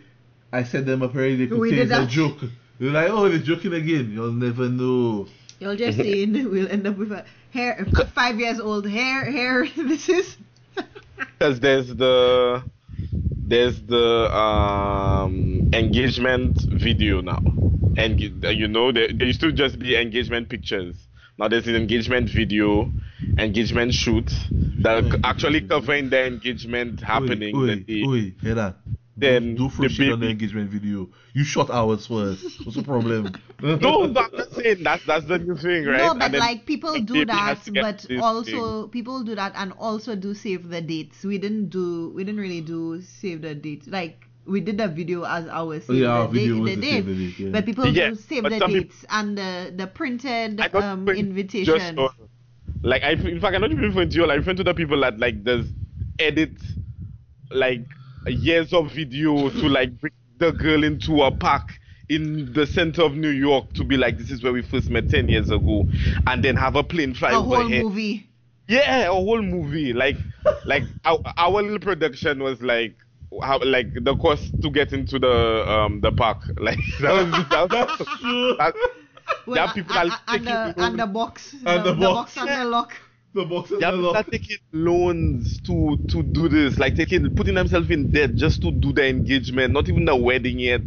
[0.51, 1.35] I set them up already.
[1.37, 2.39] They could We say did it's a joke.
[2.79, 4.11] They're like, oh, they're joking again.
[4.11, 5.27] You'll never know.
[5.59, 10.09] you're just saying we'll end up with a hair five years old hair hair this
[10.09, 10.35] is
[11.17, 12.61] because there's the
[13.47, 17.41] there's the um engagement video now
[17.95, 21.07] and you know there, there used to just be engagement pictures
[21.37, 22.91] now there's an engagement video
[23.39, 25.69] engagement shoot that Yeah, actually engagement.
[25.69, 28.03] covering the engagement happening Oi, the day.
[28.05, 28.75] oi, oi, hear that?
[29.17, 31.07] Then do the fresh shit on the engagement video.
[31.33, 32.43] You shot ours first.
[32.65, 33.31] What's the problem?
[33.61, 36.65] no but i'm just saying that's that's the new thing right No, but then like
[36.65, 40.33] people do that, has to get but this also people do that and also do
[40.33, 41.23] save the dates.
[41.23, 43.87] We didn't do, we didn't really do save the dates.
[43.87, 46.75] Like we did the video as our save yeah, our the video date, was the
[46.75, 46.91] the date.
[46.91, 47.49] save the date, yeah.
[47.51, 50.83] But people Yeah, do save the some peop- dates and the the printed I don't
[50.83, 51.95] um invitation.
[51.95, 52.15] just
[52.83, 54.23] like I, in fact, I'm not even referring to you.
[54.29, 55.65] I'm referring to the people that like there's
[56.19, 56.51] edit
[57.51, 57.81] like
[58.27, 61.79] years of video to like bring the girl into a park
[62.09, 65.09] in the center of New York to be like, this is where we first met
[65.09, 65.87] ten years ago,
[66.27, 67.83] and then have a plane fly a over whole here.
[67.83, 68.29] movie.
[68.67, 69.93] Yeah, a whole movie.
[69.93, 70.17] Like,
[70.65, 72.95] like our, our little production was like
[73.43, 76.51] how like the cost to get into the um the park.
[76.57, 78.55] Like that was, that was, That's true.
[78.57, 78.75] that,
[79.45, 81.53] Well, there are people and, that and, the, and the box.
[81.65, 82.37] And the box.
[82.37, 82.93] and the lock.
[83.33, 84.25] The box and There are the people lock.
[84.25, 88.71] that taking loans to to do this, like taking putting themselves in debt just to
[88.71, 90.81] do the engagement, not even the wedding yet,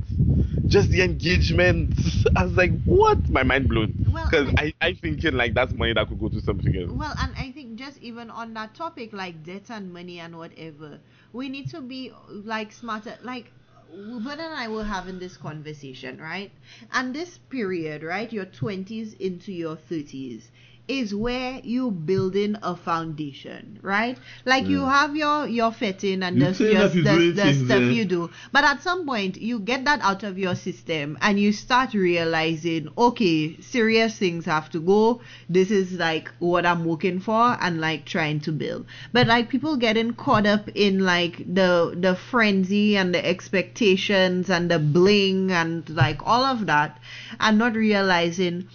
[0.66, 1.94] just the engagement.
[2.36, 3.28] I was like, what?
[3.30, 3.94] My mind blown.
[4.10, 6.90] Well, Because I- I I thinking like that's money that could go to something else.
[6.92, 11.00] Well, and I think just even on that topic, like debt and money and whatever,
[11.32, 13.18] we need to be like smarter.
[13.22, 13.52] Like,
[13.90, 16.52] Glenn and I were having this conversation, right?
[16.92, 20.50] And this period, right, your 20s into your 30s,
[20.88, 24.18] is where you building a foundation, right?
[24.44, 27.90] Like you have your your fitting and You the, your, the, the stuff eh?
[27.90, 28.30] you do.
[28.50, 32.88] But at some point, you get that out of your system and you start realizing,
[32.96, 35.20] okay, serious things have to go.
[35.48, 38.86] This is like what I'm working for and like trying to build.
[39.12, 44.70] But like people getting caught up in like the the frenzy and the expectations and
[44.70, 46.98] the bling and like all of that
[47.38, 48.68] and not realizing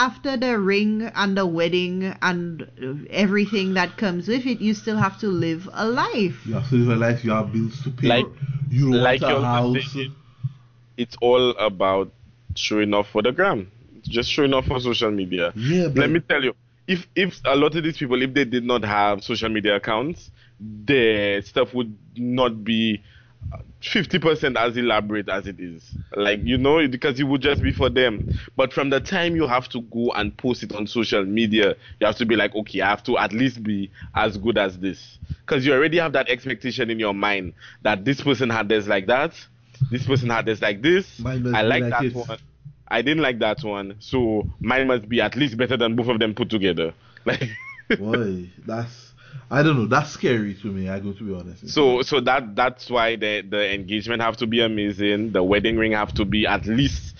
[0.00, 5.18] after the ring and the wedding and everything that comes with it, you still have
[5.20, 6.38] to live a life.
[6.46, 7.24] You have to live a life.
[7.24, 8.08] You have bills to pay.
[8.08, 8.26] Like-
[8.70, 9.92] you don't like want a you're house.
[9.92, 10.14] saying,
[10.96, 12.12] it's all about
[12.54, 13.70] showing off for the gram.
[13.98, 15.52] It's just showing off for social media.
[15.56, 16.54] Yeah, but Let me tell you,
[16.86, 20.30] if if a lot of these people, if they did not have social media accounts,
[20.60, 23.02] their stuff would not be
[23.80, 25.94] fifty percent as elaborate as it is.
[26.14, 28.38] Like you know, because it would just be for them.
[28.56, 32.06] But from the time you have to go and post it on social media, you
[32.06, 35.18] have to be like, okay, I have to at least be as good as this,
[35.40, 39.06] because you already have that expectation in your mind that this person had this like
[39.06, 39.34] that,
[39.90, 41.20] this person had this like this.
[41.24, 42.14] I like like that it.
[42.14, 42.38] one.
[42.88, 46.18] I didn't like that one, so mine must be at least better than both of
[46.18, 46.92] them put together.
[47.26, 47.50] Like,
[47.98, 49.09] boy, that's
[49.50, 49.86] I don't know.
[49.86, 50.88] That's scary to me.
[50.88, 51.64] I go to be honest.
[51.66, 55.32] so so that that's why the the engagement have to be amazing.
[55.32, 57.16] The wedding ring have to be at least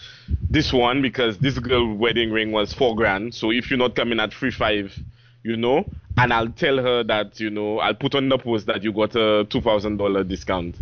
[0.49, 3.35] this one because this girl wedding ring was four grand.
[3.35, 4.97] So if you're not coming at three five,
[5.43, 5.85] you know,
[6.17, 9.15] and I'll tell her that you know I'll put on the post that you got
[9.17, 10.77] a two thousand dollar discount.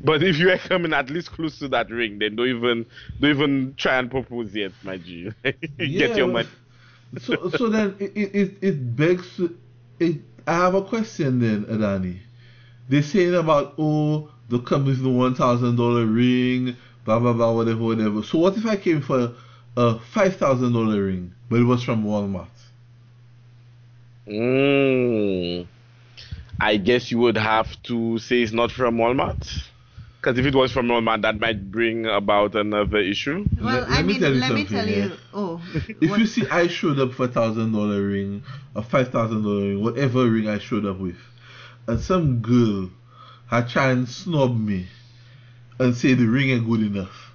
[0.00, 2.86] But if you are coming at least close to that ring, then don't even
[3.20, 5.30] don't even try and propose yet, my G.
[5.78, 6.48] Get Yeah, your money.
[7.18, 9.40] so so then it it, it, begs
[10.00, 12.18] it I have a question then, Adani.
[12.88, 17.82] They're saying about oh the with the one thousand dollar ring, blah blah blah, whatever,
[17.82, 18.22] whatever.
[18.22, 19.32] So what if I came for
[19.76, 22.48] a five thousand dollar ring, but it was from Walmart?
[24.26, 25.66] Mm.
[26.60, 29.68] I guess you would have to say it's not from Walmart.
[30.24, 33.44] Because if it was from Walmart, that might bring about another issue.
[33.60, 34.94] Well, Let- I let me tell you let me tell you.
[34.94, 35.08] yeah.
[35.34, 35.60] Oh,
[36.00, 38.42] If what- you see I showed up for a thousand dollar ring,
[38.74, 41.18] a five thousand dollar ring, whatever ring I showed up with,
[41.86, 42.88] and some girl
[43.48, 44.86] had tried and snub me
[45.78, 47.32] and say the ring ain't good enough,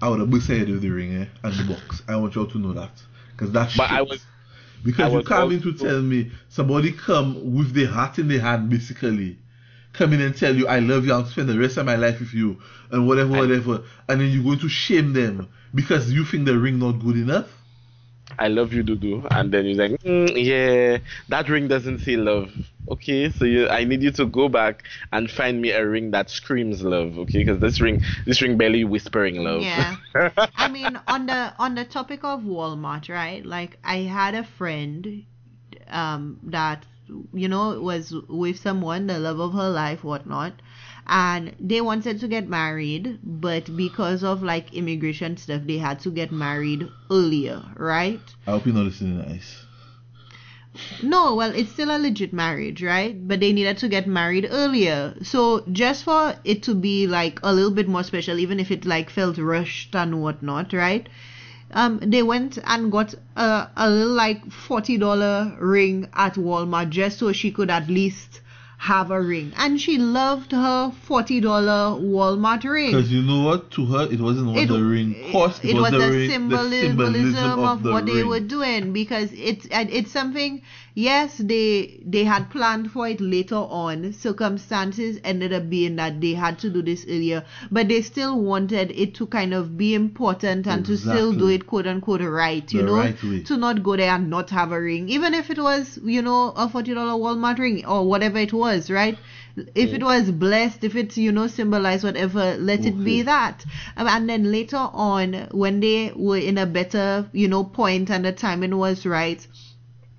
[0.00, 2.04] I would have beside with the ring eh, and the box.
[2.06, 3.02] I want y'all to know that.
[3.32, 4.08] Because that's But I shit.
[4.10, 4.24] was
[4.84, 8.28] because I you was come in to tell me somebody come with the hat in
[8.28, 9.38] the hand basically.
[9.92, 12.20] Come in and tell you I love you, I'll spend the rest of my life
[12.20, 12.58] with you
[12.90, 13.82] and whatever, I- whatever.
[14.08, 17.48] And then you're going to shame them because you think the ring not good enough.
[18.38, 19.26] I love you, Dudu.
[19.30, 22.52] And then you're like, mm, yeah, that ring doesn't say love.
[22.90, 26.30] Okay, so you, I need you to go back and find me a ring that
[26.30, 27.18] screams love.
[27.18, 29.68] Okay, because this ring, this ring barely whispering love.
[29.68, 29.96] Yeah.
[30.56, 33.44] I mean, on the on the topic of Walmart, right?
[33.44, 35.24] Like, I had a friend,
[35.88, 36.86] um, that
[37.32, 40.52] you know it was with someone, the love of her life, whatnot,
[41.06, 46.10] and they wanted to get married, but because of like immigration stuff, they had to
[46.10, 48.20] get married earlier, right?
[48.46, 49.64] I hope you're not listening nice.
[51.02, 53.28] No, well, it's still a legit marriage, right?
[53.28, 55.14] But they needed to get married earlier.
[55.22, 58.86] So just for it to be like a little bit more special, even if it
[58.86, 61.06] like felt rushed and whatnot, right?
[61.72, 67.18] Um, they went and got a, a little like forty dollar ring at Walmart just
[67.18, 68.40] so she could at least
[68.78, 72.90] have a ring, and she loved her forty dollar Walmart ring.
[72.90, 73.70] Because you know what?
[73.72, 75.64] To her, it wasn't what the ring cost.
[75.64, 79.30] It, was the, the, ring, symbolism, the symbolism of, the what they were doing because
[79.32, 80.62] it's it's something.
[80.94, 84.12] Yes, they they had planned for it later on.
[84.12, 88.90] Circumstances ended up being that they had to do this earlier, but they still wanted
[88.90, 92.70] it to kind of be important and to still do it quote unquote right.
[92.72, 93.16] You The know, right
[93.46, 96.52] to not go there and not have a ring, even if it was you know
[96.56, 99.16] a forty dollar Walmart ring or whatever it was, right?
[99.74, 103.64] If it was blessed, if it's you know symbolized whatever, let it be that.
[103.96, 108.24] Um, and then later on, when they were in a better you know point and
[108.24, 109.46] the timing was right,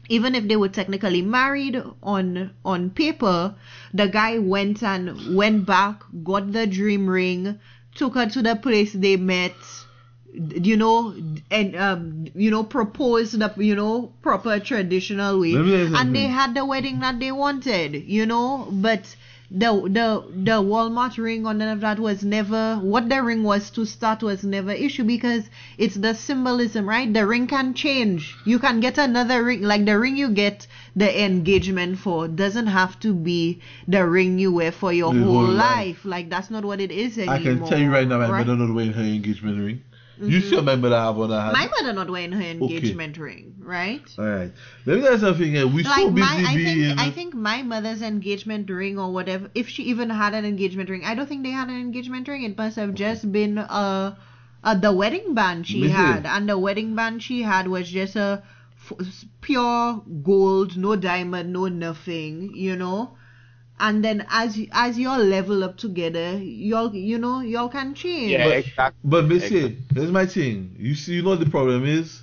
[0.10, 3.56] even if they were technically married on on paper,
[3.94, 7.60] the guy went and went back, got the dream ring,
[7.96, 9.56] took her to the place they met,
[10.34, 11.16] you know,
[11.52, 15.96] and um, you know, proposed the you know proper traditional way, Let me tell you
[15.96, 19.16] and they had the wedding that they wanted, you know, but.
[19.56, 23.70] The, the the Walmart ring or none of that was never what the ring was
[23.72, 25.44] to start was never issue because
[25.78, 30.00] it's the symbolism right the ring can change you can get another ring like the
[30.00, 34.92] ring you get the engagement for doesn't have to be the ring you wear for
[34.92, 36.04] your whole whole life.
[36.04, 36.06] life.
[36.06, 38.48] like that's not what it is anymore I can tell you right now, right?
[38.48, 39.84] mother not wearing her engagement ring.
[40.20, 41.54] You see your mother have on her hand.
[41.54, 44.52] my mother not wearing her engagement ring right All right.
[44.86, 45.58] Let me tell you something.
[45.58, 46.86] eh, We so busy my I being.
[46.88, 50.90] think I think my mother's engagement ring or whatever if she even had an engagement
[50.90, 54.18] ring I don't think they had an engagement ring it must have just been a,
[54.64, 55.90] uh the wedding band she too.
[55.90, 58.44] had and the wedding band she had was just a
[58.78, 63.18] f- pure gold no diamond no nothing you know
[63.84, 68.46] and then as as y'all level up together y'all you know y'all can change Yeah,
[68.48, 69.00] But- exactly.
[69.04, 70.76] But me say, here's my thing.
[70.80, 72.22] You see, you know the problem is,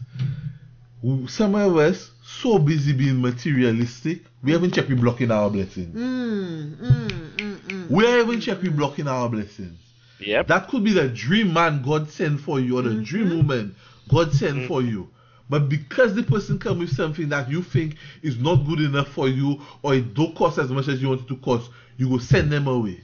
[1.03, 5.95] w- some of us so busy being materialistic, we haven't checked we blocking our blessings.
[5.95, 7.91] mm, mm, mm, mm.
[7.91, 9.79] We haven't checked we blocking our blessings.
[10.21, 10.49] Yep.
[10.49, 13.75] That could be the dream man God sent for you, or the dream woman
[14.09, 15.09] God sent for you.
[15.51, 19.29] But because the person come with something that you think is not good enough for
[19.29, 22.21] you, or it don't cost as much as you want it to cost, you will
[22.21, 23.01] send them away.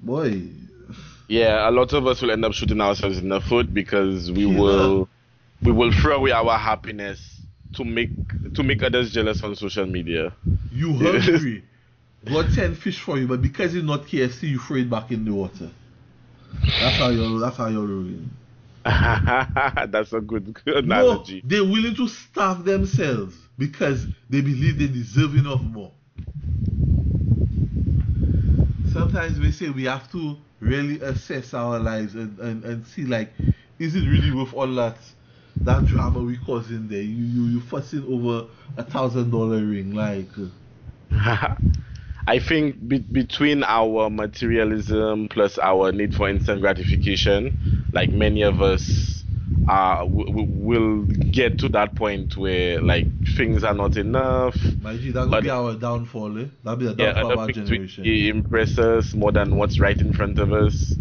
[0.00, 0.42] Boy,
[1.28, 4.46] Yeah, a lot of us will end up shooting ourselves in the foot because we
[4.46, 4.60] Yeah.
[4.60, 5.08] will
[5.62, 7.40] we will throw away our happiness
[7.74, 10.32] to make to make others jealous on social media.
[10.70, 11.64] you hungry.
[12.24, 15.24] God send fish for you, but because it's not KFC, you throw it back in
[15.24, 15.70] the water.
[16.80, 17.40] That's how you're.
[17.40, 18.30] That's how you're ruined.
[19.90, 21.40] That's a good, good No, analogy.
[21.42, 25.92] they're willing to starve themselves because they believe they deserve enough more.
[28.84, 33.32] Sometimes we say we have to really assess our lives and, and, and see like,
[33.78, 34.98] is it really worth all that
[35.64, 37.02] that drama we causing there?
[37.02, 40.30] You you you fussing over a thousand dollar ring like.
[42.26, 47.54] I think be- between our materialism plus our need for instant gratification,
[47.92, 49.24] like many of us
[49.68, 54.54] uh, w- w- will get to that point where like things are not enough.
[54.54, 56.46] That would be our downfall, eh?
[56.64, 58.04] That'll be the Yeah, downfall of other our generation.
[58.04, 60.96] impress us more than what's right in front of us.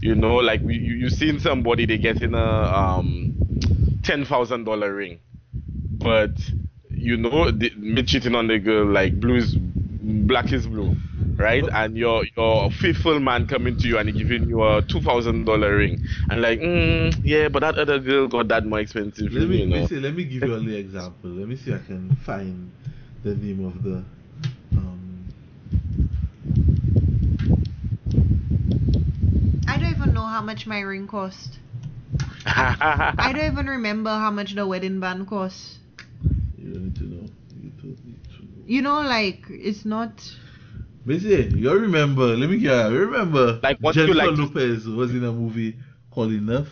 [0.00, 3.34] You know, like we, you, you seen somebody they get in a um
[4.02, 5.20] ten thousand dollar ring,
[5.90, 6.52] but
[6.90, 9.56] you know, the, me cheating on the girl like blue is
[10.10, 10.94] black is blue,
[11.38, 11.66] right?
[11.72, 15.44] And your your faithful man coming to you and he giving you a two thousand
[15.44, 19.48] dollar ring, and like, mm, yeah, but that other girl got that more expensive, Let
[19.48, 19.88] me, you let me know.
[19.88, 21.30] see, let me give you a little example.
[21.30, 22.72] Let me see if I can find
[23.22, 24.04] the name of the
[24.76, 25.26] um
[29.68, 31.58] I don't even know how much my ring cost
[33.18, 35.78] I don't even remember how much the wedding band cost
[36.56, 37.26] you don't need to know.
[37.60, 38.59] You don't need to know.
[38.70, 40.12] You know like it's not
[41.06, 44.86] But you remember, let me hear you remember Like, what you Jennifer like to- Lopez
[44.86, 45.76] was in a movie
[46.12, 46.68] called Enough.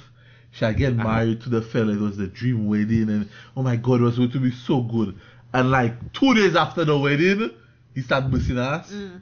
[0.53, 1.03] She had get Uh-huh.
[1.11, 4.16] married to the fella, it was the dream wedding and oh my god, it was
[4.16, 5.16] going to be so good.
[5.53, 7.51] And like two days after the wedding,
[7.94, 8.92] he started busting ass.
[8.92, 9.20] mm.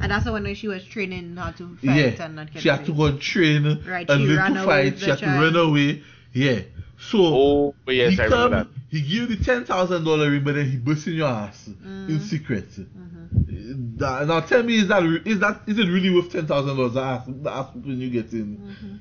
[0.00, 2.62] and that's the one where she was training how to fight Yeah, and not get
[2.62, 4.98] she had to go and train Right, and she learn ran to fight.
[4.98, 6.02] She the had to run away.
[6.32, 6.60] Yeah.
[7.00, 8.66] So oh yes, he I remember that.
[8.90, 11.66] he give you the ten thousand dollar ring, but then he busts in your ass
[11.66, 11.74] in
[12.18, 12.20] Mm.
[12.20, 12.68] secret.
[12.72, 13.98] Mhm.
[13.98, 16.76] That- now tell me, is that re- is that is it really worth ten thousand
[16.76, 16.94] dollars?
[16.94, 17.00] The
[17.50, 18.58] ass, when you get in.
[18.58, 18.98] Mhm.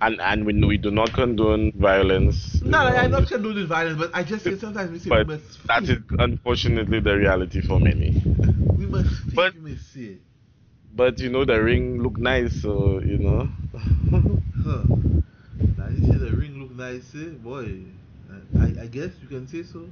[0.00, 2.60] And and we we do not condone violence.
[2.62, 5.66] No, know, I'm not condoning violence, but I just say sometimes we say we must
[5.66, 6.04] that is think.
[6.18, 8.22] unfortunately the reality for many.
[8.78, 9.34] we must think.
[9.34, 10.18] but- we must say.
[10.96, 13.48] But you know the ring look nice, so you know.
[14.64, 14.84] Huh.
[15.76, 17.30] Now you say the ring look nice, eh?
[17.42, 17.84] boy.
[18.58, 19.88] I, I guess you can say so.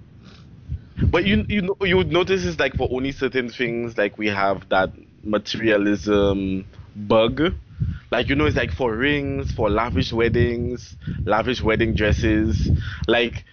[1.11, 4.29] but you you know you would notice it's like for only certain things like we
[4.29, 4.93] have that
[5.25, 7.41] materialism bug.
[8.11, 12.71] Like you know it's like for rings, for lavish weddings, lavish wedding dresses.
[13.07, 13.45] Like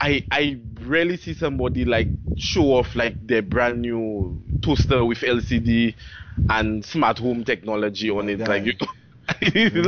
[0.00, 5.94] I I rarely see somebody like show off like their brand new toaster with LCD
[6.48, 8.46] and smart home technology on it.
[8.46, 9.03] Like you Let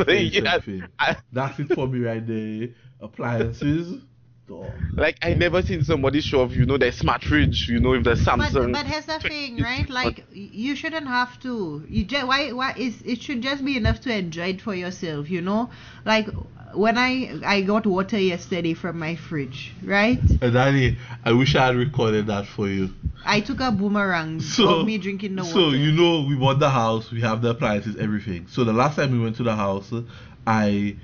[0.08, 0.58] me yeah.
[0.98, 2.68] I- That's it for me right there.
[3.00, 4.02] Appliances.
[4.46, 4.80] Dog.
[4.96, 8.04] like I never seen somebody show off, you know, their smart fridge, you know, if
[8.04, 8.72] the But, Samsung.
[8.72, 9.88] but here's the thing, right?
[9.88, 11.84] Like you shouldn't have to.
[11.88, 15.30] You just why why is it should just be enough to enjoy it for yourself,
[15.30, 15.70] you know?
[16.04, 16.28] Like
[16.74, 20.18] when I I got water yesterday from my fridge, right?
[20.40, 22.90] And Danny, I wish I had recorded that for you.
[23.24, 25.52] I took a boomerang So, of me drinking the water.
[25.54, 28.46] so you know, we bought the house, we have the appliances, everything.
[28.48, 29.92] So the last time we went to the house,
[30.46, 30.96] I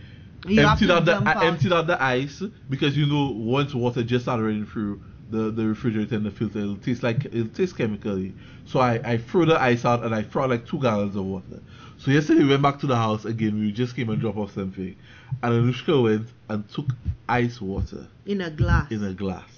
[0.46, 1.44] You emptied out the I out.
[1.44, 5.00] emptied out the ice because you know once water just started running through
[5.30, 8.34] the, the refrigerator and the filter, it'll taste like it'll taste chemically.
[8.66, 11.24] So I, I threw the ice out and I threw out like two gallons of
[11.24, 11.60] water.
[11.98, 13.58] So yesterday we went back to the house again.
[13.58, 14.94] We just came and dropped off something,
[15.42, 16.86] and Anushka went and took
[17.28, 18.90] ice water in a glass.
[18.90, 19.48] in a glass,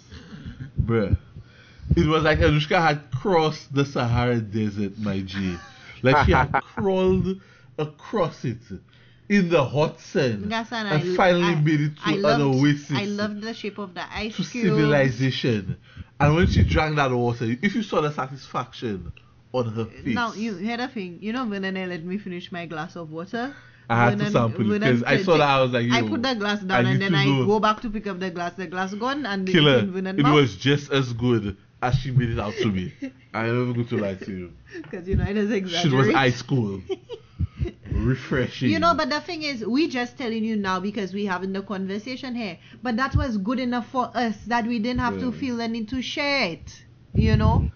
[0.80, 1.16] bruh.
[1.96, 5.56] It was like Anushka had crossed the Sahara Desert, my G.
[6.02, 7.40] Like she had crawled
[7.78, 8.58] across it
[9.28, 12.42] in the hot sun Yes, and and I, finally I, made it to I an
[12.42, 14.64] oasis I loved the shape of the ice to cube.
[14.76, 15.76] civilization.
[16.20, 19.12] And when she drank that water, if you saw the satisfaction
[19.52, 21.18] on her face, Now you hear the thing.
[21.20, 23.54] You know, Vernon let me finish my glass of water.
[23.88, 26.22] I had to Vernon- sample it because I saw that I was like, I put
[26.22, 27.46] the glass down and need then I know.
[27.46, 28.54] go back to pick up the glass.
[28.54, 29.80] The glass gone and killer.
[29.80, 30.34] in Vernon It mouth.
[30.34, 32.92] was just as good as she made it out to be.
[33.34, 34.52] I'm never going to lie to you.
[34.82, 35.92] because you know it is Shit exaggerated.
[36.06, 36.82] was ice cold,
[37.90, 38.70] refreshing.
[38.70, 41.62] You know, but the thing is, we just telling you now because we having the
[41.62, 42.58] conversation here.
[42.82, 45.88] But that was good enough for us that we didn't have to feel the need
[45.90, 46.82] to share it.
[47.14, 47.70] You know?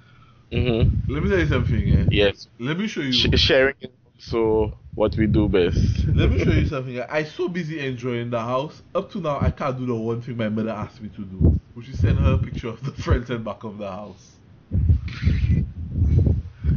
[0.50, 1.12] Mm-hmm.
[1.12, 1.90] Let me tell you something.
[1.92, 2.04] Eh?
[2.10, 2.48] Yes.
[2.58, 3.12] Let me show you.
[3.12, 6.08] Sh- sharing is also what we do best.
[6.08, 7.00] Let me show you something.
[7.08, 8.82] I'm so busy enjoying the house.
[8.96, 11.60] Up to now, I can't do the one thing my mother asked me to do,
[11.74, 14.32] which is send her a picture of the front and back of the house.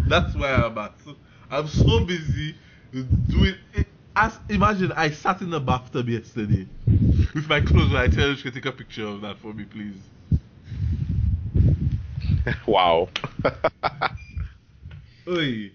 [0.08, 0.94] That's where I'm at.
[1.50, 2.56] I'm so busy
[2.92, 3.56] doing.
[3.74, 3.88] It.
[4.16, 6.68] As imagine, I sat in the bathtub yesterday
[7.34, 7.96] with my clothes.
[7.96, 9.98] I tell her she can take a picture of that for me, please.
[12.68, 13.10] wow.
[15.28, 15.72] Oi,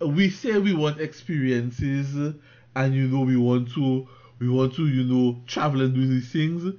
[0.00, 2.34] we say we want experiences,
[2.76, 4.06] and you know we want to,
[4.38, 6.74] we want to, you know, travel and do these things,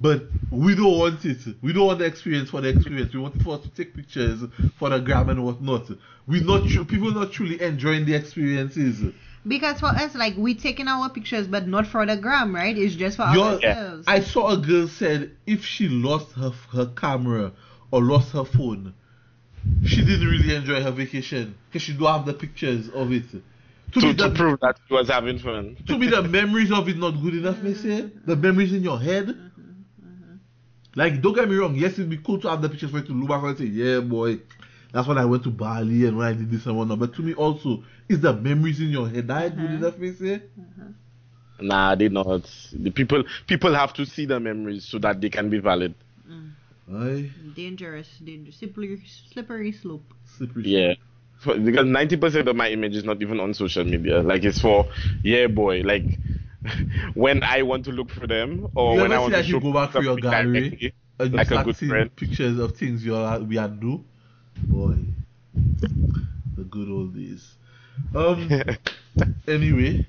[0.00, 1.38] but we don't want it.
[1.62, 3.12] We don't want the experience for the experience.
[3.12, 4.42] We want for us to take pictures
[4.78, 5.90] for the gram and whatnot.
[6.26, 9.12] We not people not truly enjoying the experiences.
[9.46, 12.76] Because for us, like we taking our pictures, but not for the gram, right?
[12.76, 14.04] It's just for Your- ourselves.
[14.06, 17.52] I saw a girl said if she lost her her camera
[17.90, 18.94] or lost her phone,
[19.84, 23.30] she didn't really enjoy her vacation because she don't have the pictures of it.
[23.30, 25.76] To, to, me, to the, prove that she was having fun.
[25.86, 28.08] to me, the memories of it not good enough, may say.
[28.24, 29.36] The memories in your head.
[30.96, 31.74] Like, don't get me wrong.
[31.74, 33.64] Yes, it'd be cool to have the pictures for you to look back and say,
[33.64, 34.40] yeah, boy,
[34.92, 36.98] that's when I went to Bali and when I did this and whatnot.
[36.98, 39.74] But to me, also, is the memories in your head that good uh-huh.
[39.74, 40.42] enough, may say?
[41.60, 42.42] Nah, they not.
[42.72, 45.94] The people people have to see the memories so that they can be valid.
[46.28, 46.52] Mm.
[46.92, 49.00] Aye, dangerous, dangerous, slippery,
[49.32, 50.12] slippery slope.
[50.24, 50.64] slippery.
[50.66, 50.94] Yeah.
[51.38, 54.20] For, because ninety percent of my image is not even on social media.
[54.20, 54.86] Like it's for
[55.22, 55.82] yeah boy.
[55.82, 56.04] Like
[57.14, 59.48] when I want to look for them or you when I want see to that
[59.48, 61.76] you show go back through your something gallery directly, and you like a start good
[61.76, 62.16] seeing friend.
[62.16, 64.04] pictures of things you all we had do?
[64.64, 64.96] Boy,
[66.56, 67.54] the good old days.
[68.14, 68.50] Um.
[69.48, 70.06] anyway,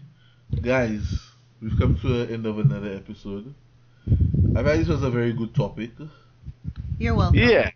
[0.62, 1.04] guys,
[1.62, 3.54] we've come to the end of another episode.
[4.56, 5.92] I think this was a very good topic.
[6.98, 7.40] You're welcome.
[7.40, 7.72] yeah.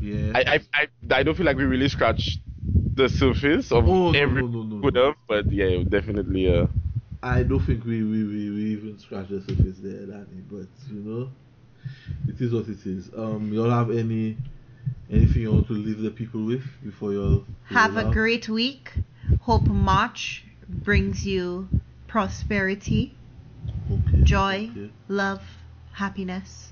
[0.00, 0.32] Yeah.
[0.34, 2.40] I, I I I don't feel like we really scratched
[2.96, 5.06] the surface of Oh, every no, no, no, could no.
[5.06, 6.66] have, but yeah, definitely uh
[7.22, 10.42] I don't think we, we, we, we even scratched the surface there, Danny.
[10.50, 11.30] But you know,
[12.28, 13.10] it is what it is.
[13.16, 14.36] Um, y'all have any
[15.10, 18.12] anything you want to leave the people with before y'all Have a out?
[18.12, 18.92] great week.
[19.40, 21.68] Hope March brings you
[22.08, 23.16] prosperity,
[23.90, 24.90] okay, joy, okay.
[25.08, 25.42] love,
[25.92, 26.71] happiness.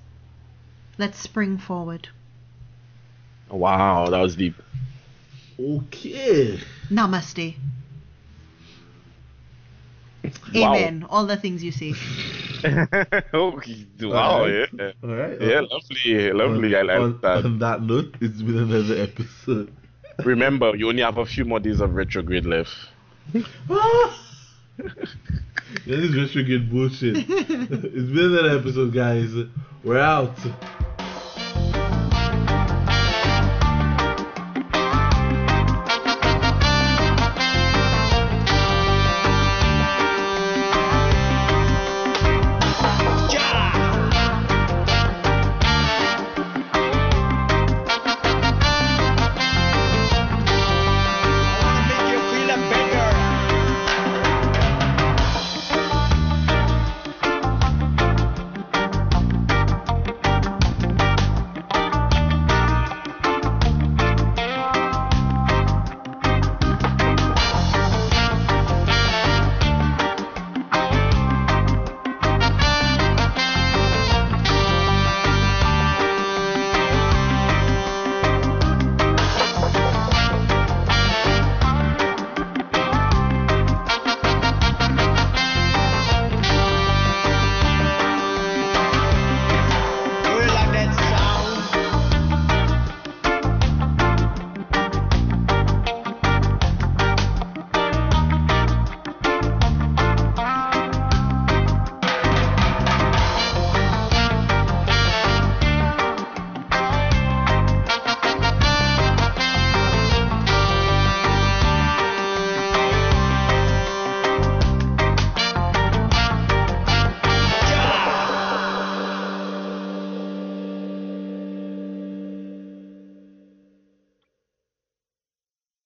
[1.01, 2.09] Let's spring forward.
[3.49, 4.55] wow, that was deep.
[5.59, 6.61] Okay.
[6.91, 7.55] Namaste.
[10.23, 10.75] Wow.
[10.75, 11.07] Amen.
[11.09, 11.95] All the things you say.
[13.33, 13.87] okay.
[14.03, 14.69] Wow, Alright.
[14.79, 14.93] yeah.
[15.03, 15.41] All right.
[15.41, 16.77] Yeah, lovely, lovely.
[16.77, 17.45] I On, like on, that.
[17.47, 19.73] on that note, it's been another episode.
[20.23, 22.77] Remember, you only have a few more days of retrograde left.
[23.71, 24.23] Ah!
[24.79, 27.17] yeah, this retrograde bullshit.
[27.27, 29.33] it's been another episode, guys.
[29.83, 30.37] We're out.